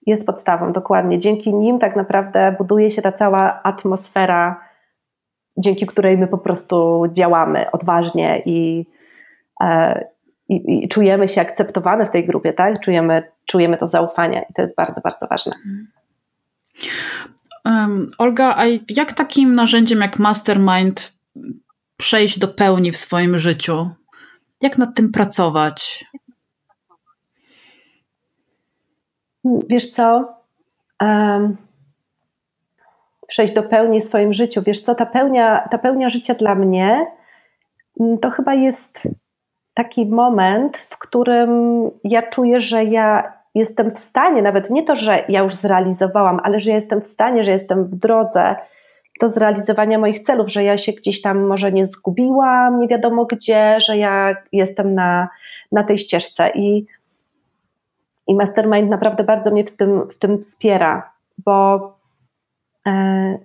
Jest 0.07 0.27
podstawą, 0.27 0.73
dokładnie. 0.73 1.19
Dzięki 1.19 1.55
nim 1.55 1.79
tak 1.79 1.97
naprawdę 1.97 2.55
buduje 2.59 2.91
się 2.91 3.03
ta 3.03 3.13
cała 3.13 3.63
atmosfera, 3.63 4.61
dzięki 5.57 5.87
której 5.87 6.19
my 6.19 6.27
po 6.27 6.39
prostu 6.39 7.05
działamy 7.13 7.71
odważnie 7.71 8.43
i, 8.47 8.87
e, 9.63 10.05
i, 10.51 10.85
i, 10.85 10.89
czujemy 10.89 11.29
się 11.29 11.41
akceptowane 11.41 12.07
w 12.07 12.11
tej 12.11 12.27
grupie, 12.27 12.53
tak? 12.53 12.81
Czujemy, 12.81 13.23
czujemy 13.47 13.79
to 13.79 13.87
zaufanie 13.87 14.47
i 14.51 14.55
to 14.55 14.63
jest 14.63 14.77
bardzo, 14.77 15.01
bardzo 15.01 15.27
ważne. 15.27 15.57
Um, 17.65 18.07
Olga, 18.19 18.55
a 18.57 18.63
jak 18.89 19.13
takim 19.13 19.55
narzędziem 19.55 20.01
jak 20.01 20.19
Mastermind 20.19 21.13
przejść 21.97 22.39
do 22.39 22.49
pełni 22.49 22.93
w 22.93 22.97
swoim 22.97 23.39
życiu? 23.39 23.91
Jak 24.63 24.79
nad 24.79 24.95
tym 24.95 25.13
pracować? 25.13 26.05
Wiesz 29.45 29.91
co? 29.91 30.35
Um, 31.01 31.57
przejść 33.29 33.55
do 33.55 33.63
pełni 33.63 34.01
w 34.01 34.05
swoim 34.05 34.35
życiu. 34.35 34.63
Wiesz 34.63 34.81
co? 34.81 34.95
Ta 34.95 35.07
pełnia, 35.07 35.69
ta 35.71 35.79
pełnia 35.79 36.11
życia 36.11 36.35
dla 36.35 36.55
mnie 36.55 37.07
mm, 38.01 38.19
to 38.19 38.31
chyba 38.31 38.55
jest 38.55 39.03
taki 39.75 40.07
moment, 40.07 40.77
w 40.77 40.99
którym 40.99 41.51
ja 42.05 42.23
czuję, 42.23 42.61
że 42.61 42.85
ja 42.85 43.31
jestem 43.55 43.91
w 43.91 43.99
stanie, 43.99 44.43
nawet 44.43 44.71
nie 44.71 44.83
to, 44.83 44.97
że 44.97 45.25
ja 45.29 45.41
już 45.41 45.55
zrealizowałam, 45.55 46.41
ale 46.43 46.61
że 46.61 46.71
jestem 46.71 47.01
w 47.01 47.07
stanie, 47.07 47.45
że 47.45 47.51
jestem 47.51 47.85
w 47.85 47.95
drodze 47.95 48.57
do 49.21 49.29
zrealizowania 49.29 49.99
moich 49.99 50.21
celów, 50.21 50.49
że 50.49 50.65
ja 50.65 50.77
się 50.77 50.93
gdzieś 50.93 51.23
tam 51.23 51.47
może 51.47 51.73
nie 51.73 51.87
zgubiłam, 51.87 52.81
nie 52.81 52.89
wiadomo 52.89 53.25
gdzie, 53.25 53.81
że 53.81 53.97
ja 53.97 54.37
jestem 54.53 54.95
na, 54.95 55.29
na 55.73 55.85
tej 55.85 55.99
ścieżce. 55.99 56.51
I, 56.55 56.87
i 58.27 58.35
Mastermind 58.35 58.91
naprawdę 58.91 59.25
bardzo 59.25 59.51
mnie 59.51 59.65
w 59.65 59.77
tym, 59.77 60.09
w 60.09 60.19
tym 60.19 60.39
wspiera, 60.39 61.13
bo 61.39 61.81
e, 62.87 63.39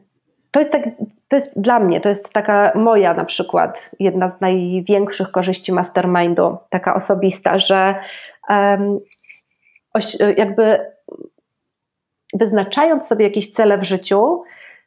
to 0.56 0.60
jest 0.60 0.72
tak 0.72 0.84
to 1.28 1.36
jest 1.36 1.62
dla 1.62 1.80
mnie, 1.80 2.02
to 2.02 2.10
jest 2.10 2.30
taka 2.30 2.72
moja 2.76 3.13
na 3.13 3.26
przykład 3.26 3.91
jedna 4.00 4.30
z 4.30 4.41
największych 4.41 5.32
korzyści 5.32 5.72
mastermindu, 5.72 6.58
taka 6.70 6.94
osobista, 6.94 7.60
że 7.60 7.96
um, 8.50 8.98
jakby 10.38 10.80
wyznaczając 12.34 13.08
sobie 13.08 13.26
jakieś 13.26 13.52
cele 13.52 13.78
w 13.78 13.84
życiu, 13.84 14.44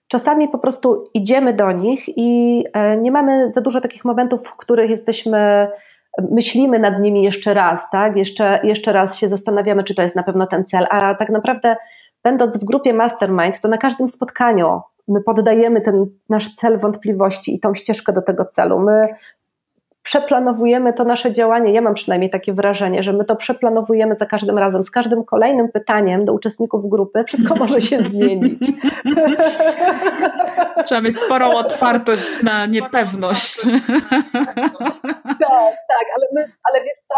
czasami 0.08 0.48
po 0.48 0.58
prostu 0.58 1.10
idziemy 1.14 1.52
do 1.52 1.72
nich 1.72 2.04
i 2.16 2.64
e, 2.72 2.96
nie 2.96 3.12
mamy 3.12 3.52
za 3.52 3.60
dużo 3.60 3.80
takich 3.80 4.04
momentów, 4.04 4.48
w 4.48 4.56
których 4.56 4.90
jesteśmy, 4.90 5.68
myślimy 6.30 6.78
nad 6.78 7.00
nimi 7.00 7.22
jeszcze 7.22 7.54
raz, 7.54 7.90
tak? 7.90 8.16
Jeszcze, 8.16 8.60
jeszcze 8.62 8.92
raz 8.92 9.18
się 9.18 9.28
zastanawiamy, 9.28 9.84
czy 9.84 9.94
to 9.94 10.02
jest 10.02 10.16
na 10.16 10.22
pewno 10.22 10.46
ten 10.46 10.64
cel, 10.64 10.86
a 10.90 11.14
tak 11.14 11.28
naprawdę 11.28 11.76
będąc 12.22 12.56
w 12.56 12.64
grupie 12.64 12.94
mastermind, 12.94 13.60
to 13.60 13.68
na 13.68 13.78
każdym 13.78 14.08
spotkaniu 14.08 14.80
my 15.08 15.22
poddajemy 15.22 15.80
ten 15.80 16.06
nasz 16.28 16.54
cel 16.54 16.78
wątpliwości 16.78 17.54
i 17.54 17.60
tą 17.60 17.74
ścieżkę 17.74 18.12
do 18.12 18.22
tego 18.22 18.44
celu. 18.44 18.80
My 18.80 19.08
przeplanowujemy 20.02 20.92
to 20.92 21.04
nasze 21.04 21.32
działanie. 21.32 21.72
Ja 21.72 21.80
mam 21.80 21.94
przynajmniej 21.94 22.30
takie 22.30 22.52
wrażenie, 22.52 23.02
że 23.02 23.12
my 23.12 23.24
to 23.24 23.36
przeplanowujemy 23.36 24.16
za 24.20 24.26
każdym 24.26 24.58
razem, 24.58 24.82
z 24.82 24.90
każdym 24.90 25.24
kolejnym 25.24 25.68
pytaniem 25.68 26.24
do 26.24 26.32
uczestników 26.32 26.88
grupy. 26.88 27.24
Wszystko 27.24 27.56
może 27.64 27.80
się 27.80 28.02
zmienić. 28.02 28.58
Trzeba 30.84 31.00
mieć 31.00 31.18
sporą 31.18 31.50
otwartość 31.50 32.42
na 32.42 32.66
niepewność. 32.66 33.60
tak, 35.24 35.74
tak, 35.88 36.06
ale, 36.16 36.26
my, 36.34 36.52
ale 36.64 36.84
wiesz 36.84 36.98
co? 37.08 37.14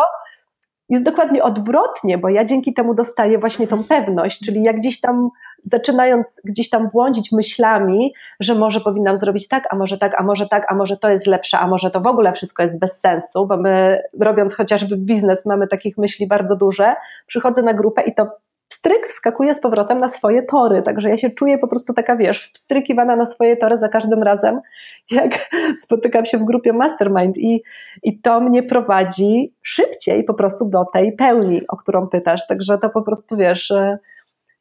jest 0.91 1.05
dokładnie 1.05 1.43
odwrotnie, 1.43 2.19
bo 2.19 2.29
ja 2.29 2.45
dzięki 2.45 2.75
temu 2.75 2.95
dostaję 2.95 3.39
właśnie 3.39 3.67
tą 3.67 3.85
pewność, 3.85 4.41
czyli 4.41 4.63
jak 4.63 4.77
gdzieś 4.77 5.01
tam 5.01 5.31
zaczynając 5.63 6.41
gdzieś 6.45 6.71
tam 6.71 6.89
błądzić 6.89 7.33
myślami, 7.33 8.15
że 8.41 8.55
może 8.55 8.81
powinnam 8.81 9.19
zrobić 9.19 9.49
tak, 9.49 9.65
a 9.71 9.77
może 9.77 9.99
tak, 9.99 10.21
a 10.21 10.23
może 10.23 10.49
tak, 10.49 10.73
a 10.73 10.75
może 10.75 10.97
to 10.97 11.09
jest 11.11 11.27
lepsze, 11.27 11.59
a 11.59 11.67
może 11.67 11.91
to 11.91 12.01
w 12.01 12.07
ogóle 12.07 12.33
wszystko 12.33 12.63
jest 12.63 12.79
bez 12.79 13.01
sensu, 13.01 13.47
bo 13.47 13.57
my 13.57 14.03
robiąc 14.21 14.55
chociażby 14.55 14.97
biznes 14.97 15.47
mamy 15.47 15.69
takich 15.69 15.99
myśli 15.99 16.27
bardzo 16.27 16.57
duże, 16.57 16.95
przychodzę 17.27 17.63
na 17.63 17.75
grupę 17.75 18.03
i 18.03 18.15
to 18.15 18.27
pstryk 18.71 19.09
wskakuje 19.09 19.55
z 19.55 19.61
powrotem 19.61 19.99
na 19.99 20.09
swoje 20.09 20.43
tory, 20.43 20.83
także 20.83 21.11
ja 21.11 21.19
się 21.19 21.31
czuję 21.31 21.59
po 21.59 21.69
prostu 21.69 21.95
taka, 21.95 22.17
wiesz, 22.17 22.51
wstrykiwana 22.55 23.17
na 23.17 23.27
swoje 23.27 23.57
tory 23.57 23.79
za 23.79 23.89
każdym 23.89 24.23
razem, 24.23 24.61
jak 25.11 25.51
spotykam 25.77 26.27
się 26.27 26.39
w 26.39 26.45
grupie 26.45 26.73
Mastermind. 26.73 27.39
I, 27.39 27.63
i 28.03 28.19
to 28.19 28.41
mnie 28.41 28.63
prowadzi 28.63 29.55
szybciej 29.63 30.25
po 30.25 30.35
prostu 30.35 30.65
do 30.65 30.85
tej 30.93 31.13
pełni, 31.13 31.63
o 31.69 31.77
którą 31.77 32.09
pytasz, 32.09 32.47
także 32.47 32.79
to 32.79 32.91
po 32.91 33.03
prostu, 33.03 33.37
wiesz, 33.37 33.73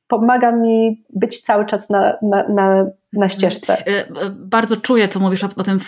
pomaga 0.10 0.51
mi 0.51 1.03
być 1.10 1.41
cały 1.41 1.66
czas 1.66 1.89
na, 1.89 2.18
na, 2.22 2.47
na, 2.47 2.86
na 3.14 3.30
ścieżce. 3.30 3.88
E, 3.88 4.07
e, 4.07 4.30
bardzo 4.30 4.78
czuję, 4.78 5.07
co 5.07 5.20
mówisz 5.20 5.43
o, 5.43 5.64
tym 5.64 5.80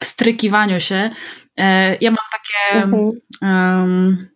wstrykiwaniu 0.00 0.80
się. 0.80 1.10
E, 1.56 1.96
ja 2.00 2.10
mam 2.10 2.18
takie... 2.32 2.84
Mhm. 2.84 3.10
Um, 3.42 4.28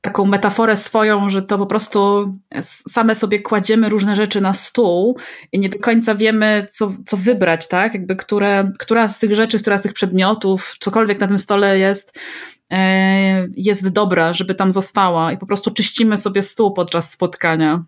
taką 0.00 0.24
metaforę 0.24 0.76
swoją, 0.76 1.30
że 1.30 1.42
to 1.42 1.58
po 1.58 1.66
prostu 1.66 2.32
same 2.62 3.14
sobie 3.14 3.42
kładziemy 3.42 3.88
różne 3.88 4.16
rzeczy 4.16 4.40
na 4.40 4.54
stół 4.54 5.18
i 5.52 5.58
nie 5.58 5.68
do 5.68 5.78
końca 5.78 6.14
wiemy, 6.14 6.66
co, 6.70 6.92
co 7.06 7.16
wybrać, 7.16 7.68
tak? 7.68 7.94
Jakby 7.94 8.16
które, 8.16 8.72
która 8.78 9.08
z 9.08 9.18
tych 9.18 9.34
rzeczy, 9.34 9.58
która 9.58 9.78
z 9.78 9.82
tych 9.82 9.92
przedmiotów, 9.92 10.76
cokolwiek 10.80 11.20
na 11.20 11.26
tym 11.26 11.38
stole 11.38 11.78
jest, 11.78 12.18
jest 13.56 13.88
dobra, 13.88 14.32
żeby 14.32 14.54
tam 14.54 14.72
została 14.72 15.32
i 15.32 15.38
po 15.38 15.46
prostu 15.46 15.70
czyścimy 15.70 16.18
sobie 16.18 16.42
stół 16.42 16.72
podczas 16.72 17.10
spotkania. 17.10 17.82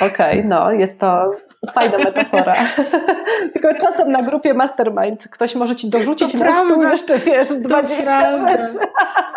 Okej, 0.00 0.38
okay, 0.38 0.44
no 0.44 0.72
jest 0.72 0.98
to 0.98 1.30
Fajna 1.74 1.98
metafora. 1.98 2.54
Tylko 3.52 3.74
czasem 3.80 4.10
na 4.10 4.22
grupie 4.22 4.54
mastermind 4.54 5.28
ktoś 5.28 5.54
może 5.54 5.76
ci 5.76 5.90
dorzucić 5.90 6.32
to 6.32 6.38
na 6.38 6.44
prawda. 6.44 6.70
stół 6.70 6.82
jeszcze, 6.82 7.18
wiesz, 7.18 7.48
z 7.48 7.62
20 7.62 8.38
rzeczy. 8.38 8.78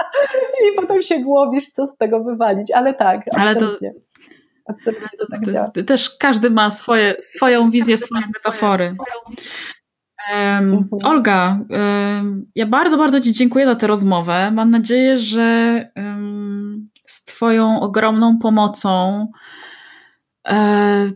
I 0.66 0.76
potem 0.76 1.02
się 1.02 1.20
głowisz, 1.20 1.68
co 1.68 1.88
z 1.88 1.98
tego 1.98 2.24
wywalić. 2.24 2.72
Ale 2.72 2.94
tak, 2.94 3.22
Ale 3.36 3.52
absolutnie. 3.52 3.94
to... 3.94 4.00
Absolutnie 4.68 5.08
to 5.20 5.26
tak 5.32 5.52
działa. 5.52 5.68
Też 5.88 6.18
każdy 6.18 6.50
ma 6.50 6.72
swoje, 6.72 7.16
swoją 7.22 7.72
wizję, 7.72 7.98
swoje 7.98 8.24
metafory. 8.36 8.96
Um, 10.34 10.90
Olga, 11.04 11.60
um, 11.70 12.46
ja 12.56 12.66
bardzo, 12.66 12.98
bardzo 12.98 13.22
Ci 13.22 13.34
dziękuję 13.34 13.66
za 13.66 13.76
tę 13.76 13.88
rozmowę. 13.88 14.52
Mam 14.52 14.72
nadzieję, 14.72 15.18
że 15.18 15.92
um, 15.96 16.86
z 17.06 17.26
Twoją 17.26 17.80
ogromną 17.80 18.38
pomocą 18.38 19.28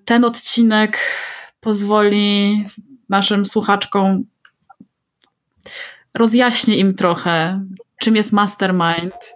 ten 0.05 0.25
odcinek 0.25 0.97
pozwoli 1.59 2.65
naszym 3.09 3.45
słuchaczkom 3.45 4.23
rozjaśni 6.13 6.79
im 6.79 6.95
trochę, 6.95 7.65
czym 7.99 8.15
jest 8.15 8.33
mastermind. 8.33 9.35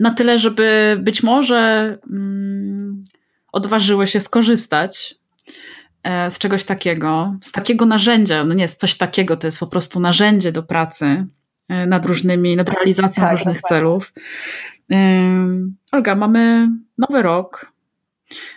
Na 0.00 0.14
tyle, 0.16 0.38
żeby 0.38 0.96
być 1.00 1.22
może 1.22 1.58
mm, 2.10 3.04
odważyły 3.52 4.06
się 4.06 4.20
skorzystać 4.20 5.14
e, 6.02 6.30
z 6.30 6.38
czegoś 6.38 6.64
takiego, 6.64 7.36
z 7.40 7.52
takiego 7.52 7.86
narzędzia. 7.86 8.44
No 8.44 8.54
nie 8.54 8.62
jest 8.62 8.80
coś 8.80 8.96
takiego, 8.96 9.36
to 9.36 9.46
jest 9.46 9.60
po 9.60 9.66
prostu 9.66 10.00
narzędzie 10.00 10.52
do 10.52 10.62
pracy 10.62 11.26
e, 11.68 11.86
nad 11.86 12.06
różnymi, 12.06 12.56
nad 12.56 12.68
realizacją 12.68 13.22
tak, 13.22 13.32
różnych 13.32 13.60
celów. 13.60 14.12
Olga, 15.92 16.14
mamy 16.14 16.68
nowy 16.98 17.22
rok, 17.22 17.71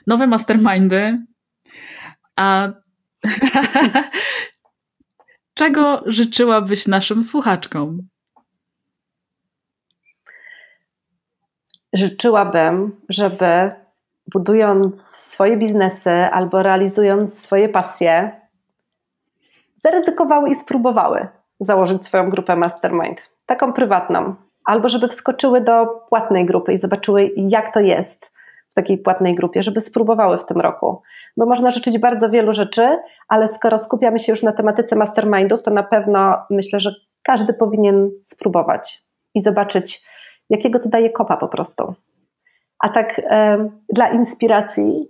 nowe 0.07 0.27
mastermindy. 0.27 1.25
A 2.35 2.69
czego 5.59 6.03
życzyłabyś 6.05 6.87
naszym 6.87 7.23
słuchaczkom? 7.23 8.07
Życzyłabym, 11.93 13.01
żeby 13.09 13.71
budując 14.33 15.05
swoje 15.05 15.57
biznesy 15.57 16.09
albo 16.09 16.63
realizując 16.63 17.39
swoje 17.39 17.69
pasje, 17.69 18.41
zaryzykowały 19.83 20.49
i 20.49 20.55
spróbowały 20.55 21.27
założyć 21.59 22.05
swoją 22.05 22.29
grupę 22.29 22.55
mastermind, 22.55 23.31
taką 23.45 23.73
prywatną, 23.73 24.35
albo 24.65 24.89
żeby 24.89 25.07
wskoczyły 25.07 25.61
do 25.61 25.85
płatnej 26.09 26.45
grupy 26.45 26.73
i 26.73 26.77
zobaczyły, 26.77 27.31
jak 27.35 27.73
to 27.73 27.79
jest 27.79 28.34
takiej 28.75 28.97
płatnej 28.97 29.35
grupie, 29.35 29.63
żeby 29.63 29.81
spróbowały 29.81 30.37
w 30.37 30.45
tym 30.45 30.61
roku. 30.61 31.01
Bo 31.37 31.45
można 31.45 31.71
życzyć 31.71 31.99
bardzo 31.99 32.29
wielu 32.29 32.53
rzeczy, 32.53 32.97
ale 33.27 33.47
skoro 33.47 33.79
skupiamy 33.79 34.19
się 34.19 34.31
już 34.31 34.43
na 34.43 34.51
tematyce 34.51 34.95
mastermindów, 34.95 35.63
to 35.63 35.71
na 35.71 35.83
pewno 35.83 36.37
myślę, 36.49 36.79
że 36.79 36.95
każdy 37.23 37.53
powinien 37.53 38.11
spróbować 38.23 39.03
i 39.33 39.39
zobaczyć, 39.41 40.05
jakiego 40.49 40.79
to 40.79 40.89
daje 40.89 41.09
kopa 41.09 41.37
po 41.37 41.47
prostu. 41.47 41.93
A 42.79 42.89
tak 42.89 43.21
e, 43.29 43.69
dla 43.93 44.07
inspiracji 44.07 45.07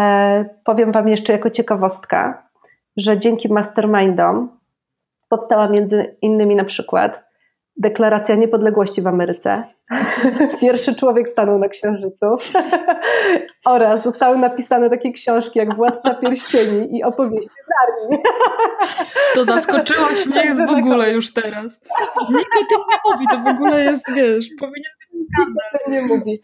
e, 0.00 0.44
powiem 0.64 0.92
Wam 0.92 1.08
jeszcze 1.08 1.32
jako 1.32 1.50
ciekawostka, 1.50 2.48
że 2.96 3.18
dzięki 3.18 3.52
mastermindom 3.52 4.58
powstała 5.28 5.68
między 5.68 6.16
innymi 6.22 6.54
na 6.54 6.64
przykład 6.64 7.25
Deklaracja 7.78 8.34
niepodległości 8.34 9.02
w 9.02 9.06
Ameryce. 9.06 9.64
Pierwszy 10.60 10.94
człowiek 10.94 11.30
stanął 11.30 11.58
na 11.58 11.68
Księżycu. 11.68 12.26
Oraz 13.66 14.04
zostały 14.04 14.38
napisane 14.38 14.90
takie 14.90 15.12
książki 15.12 15.58
jak 15.58 15.76
Władca 15.76 16.14
Pierścieni 16.14 16.98
i 16.98 17.02
opowieści 17.02 17.50
Narni. 17.70 18.22
To 19.34 19.44
zaskoczyłaś 19.44 20.26
mnie 20.26 20.54
w 20.54 20.70
ogóle 20.70 21.10
już 21.10 21.32
teraz. 21.32 21.80
Nikt 22.30 22.50
o 22.56 22.64
tym 22.68 22.78
nie 22.90 23.12
mówi, 23.12 23.26
to 23.30 23.50
w 23.50 23.54
ogóle 23.54 23.84
jest, 23.84 24.12
wiesz, 24.14 24.46
powinien 24.58 24.92
być 25.72 25.82
nie 25.88 26.02
mówi. 26.02 26.40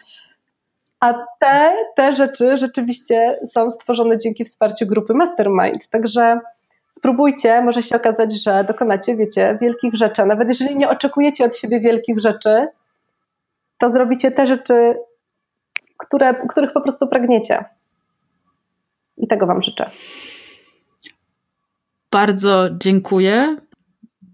A 1.01 1.15
te, 1.41 1.77
te 1.97 2.13
rzeczy 2.13 2.57
rzeczywiście 2.57 3.39
są 3.53 3.71
stworzone 3.71 4.19
dzięki 4.19 4.45
wsparciu 4.45 4.87
grupy 4.87 5.15
Mastermind. 5.15 5.89
Także 5.89 6.41
spróbujcie, 6.93 7.63
może 7.63 7.83
się 7.83 7.97
okazać, 7.97 8.43
że 8.43 8.65
dokonacie, 8.69 9.17
wiecie, 9.17 9.59
wielkich 9.61 9.95
rzeczy. 9.95 10.27
Nawet 10.27 10.49
jeżeli 10.49 10.77
nie 10.77 10.89
oczekujecie 10.89 11.45
od 11.45 11.57
siebie 11.57 11.81
wielkich 11.81 12.21
rzeczy, 12.21 12.67
to 13.79 13.91
zrobicie 13.91 14.31
te 14.31 14.47
rzeczy, 14.47 14.95
które, 15.97 16.35
których 16.49 16.73
po 16.73 16.81
prostu 16.81 17.07
pragniecie. 17.07 17.65
I 19.17 19.29
tego 19.29 19.47
Wam 19.47 19.63
życzę. 19.63 19.91
Bardzo 22.11 22.69
dziękuję 22.79 23.57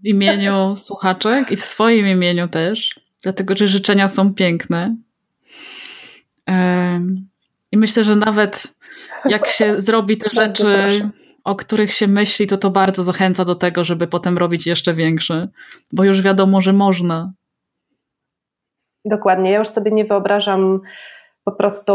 w 0.03 0.07
imieniu 0.07 0.75
słuchaczek 0.85 1.51
i 1.51 1.57
w 1.57 1.63
swoim 1.63 2.07
imieniu 2.07 2.47
też, 2.47 2.99
dlatego 3.23 3.55
że 3.57 3.67
życzenia 3.67 4.07
są 4.09 4.33
piękne. 4.33 4.95
I 7.71 7.77
myślę, 7.77 8.03
że 8.03 8.15
nawet 8.15 8.67
jak 9.25 9.47
się 9.47 9.81
zrobi 9.81 10.17
te 10.17 10.29
rzeczy 10.29 11.09
o 11.49 11.55
których 11.55 11.93
się 11.93 12.07
myśli, 12.07 12.47
to 12.47 12.57
to 12.57 12.69
bardzo 12.69 13.03
zachęca 13.03 13.45
do 13.45 13.55
tego, 13.55 13.83
żeby 13.83 14.07
potem 14.07 14.37
robić 14.37 14.67
jeszcze 14.67 14.93
większe, 14.93 15.47
bo 15.91 16.03
już 16.03 16.21
wiadomo, 16.21 16.61
że 16.61 16.73
można. 16.73 17.33
Dokładnie. 19.05 19.51
Ja 19.51 19.59
już 19.59 19.67
sobie 19.67 19.91
nie 19.91 20.05
wyobrażam 20.05 20.81
po 21.43 21.51
prostu 21.51 21.93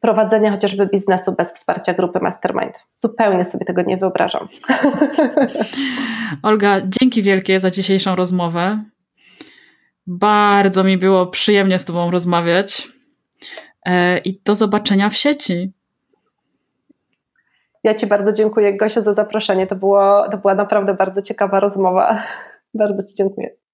prowadzenia 0.00 0.50
chociażby 0.50 0.86
biznesu 0.86 1.32
bez 1.32 1.52
wsparcia 1.52 1.94
grupy 1.94 2.20
Mastermind. 2.20 2.78
Zupełnie 2.96 3.44
sobie 3.44 3.66
tego 3.66 3.82
nie 3.82 3.96
wyobrażam. 3.96 4.48
Olga, 6.42 6.80
dzięki 6.84 7.22
wielkie 7.22 7.60
za 7.60 7.70
dzisiejszą 7.70 8.16
rozmowę. 8.16 8.82
Bardzo 10.06 10.84
mi 10.84 10.98
było 10.98 11.26
przyjemnie 11.26 11.78
z 11.78 11.84
Tobą 11.84 12.10
rozmawiać. 12.10 12.88
E, 13.86 14.18
I 14.18 14.40
do 14.44 14.54
zobaczenia 14.54 15.10
w 15.10 15.16
sieci. 15.16 15.75
Ja 17.86 17.94
Ci 17.94 18.06
bardzo 18.06 18.32
dziękuję, 18.32 18.76
Gosia, 18.76 19.02
za 19.02 19.14
zaproszenie. 19.14 19.66
To, 19.66 19.76
było, 19.76 20.28
to 20.30 20.38
była 20.38 20.54
naprawdę 20.54 20.94
bardzo 20.94 21.22
ciekawa 21.22 21.60
rozmowa. 21.60 22.22
Bardzo 22.74 23.02
Ci 23.02 23.14
dziękuję. 23.14 23.65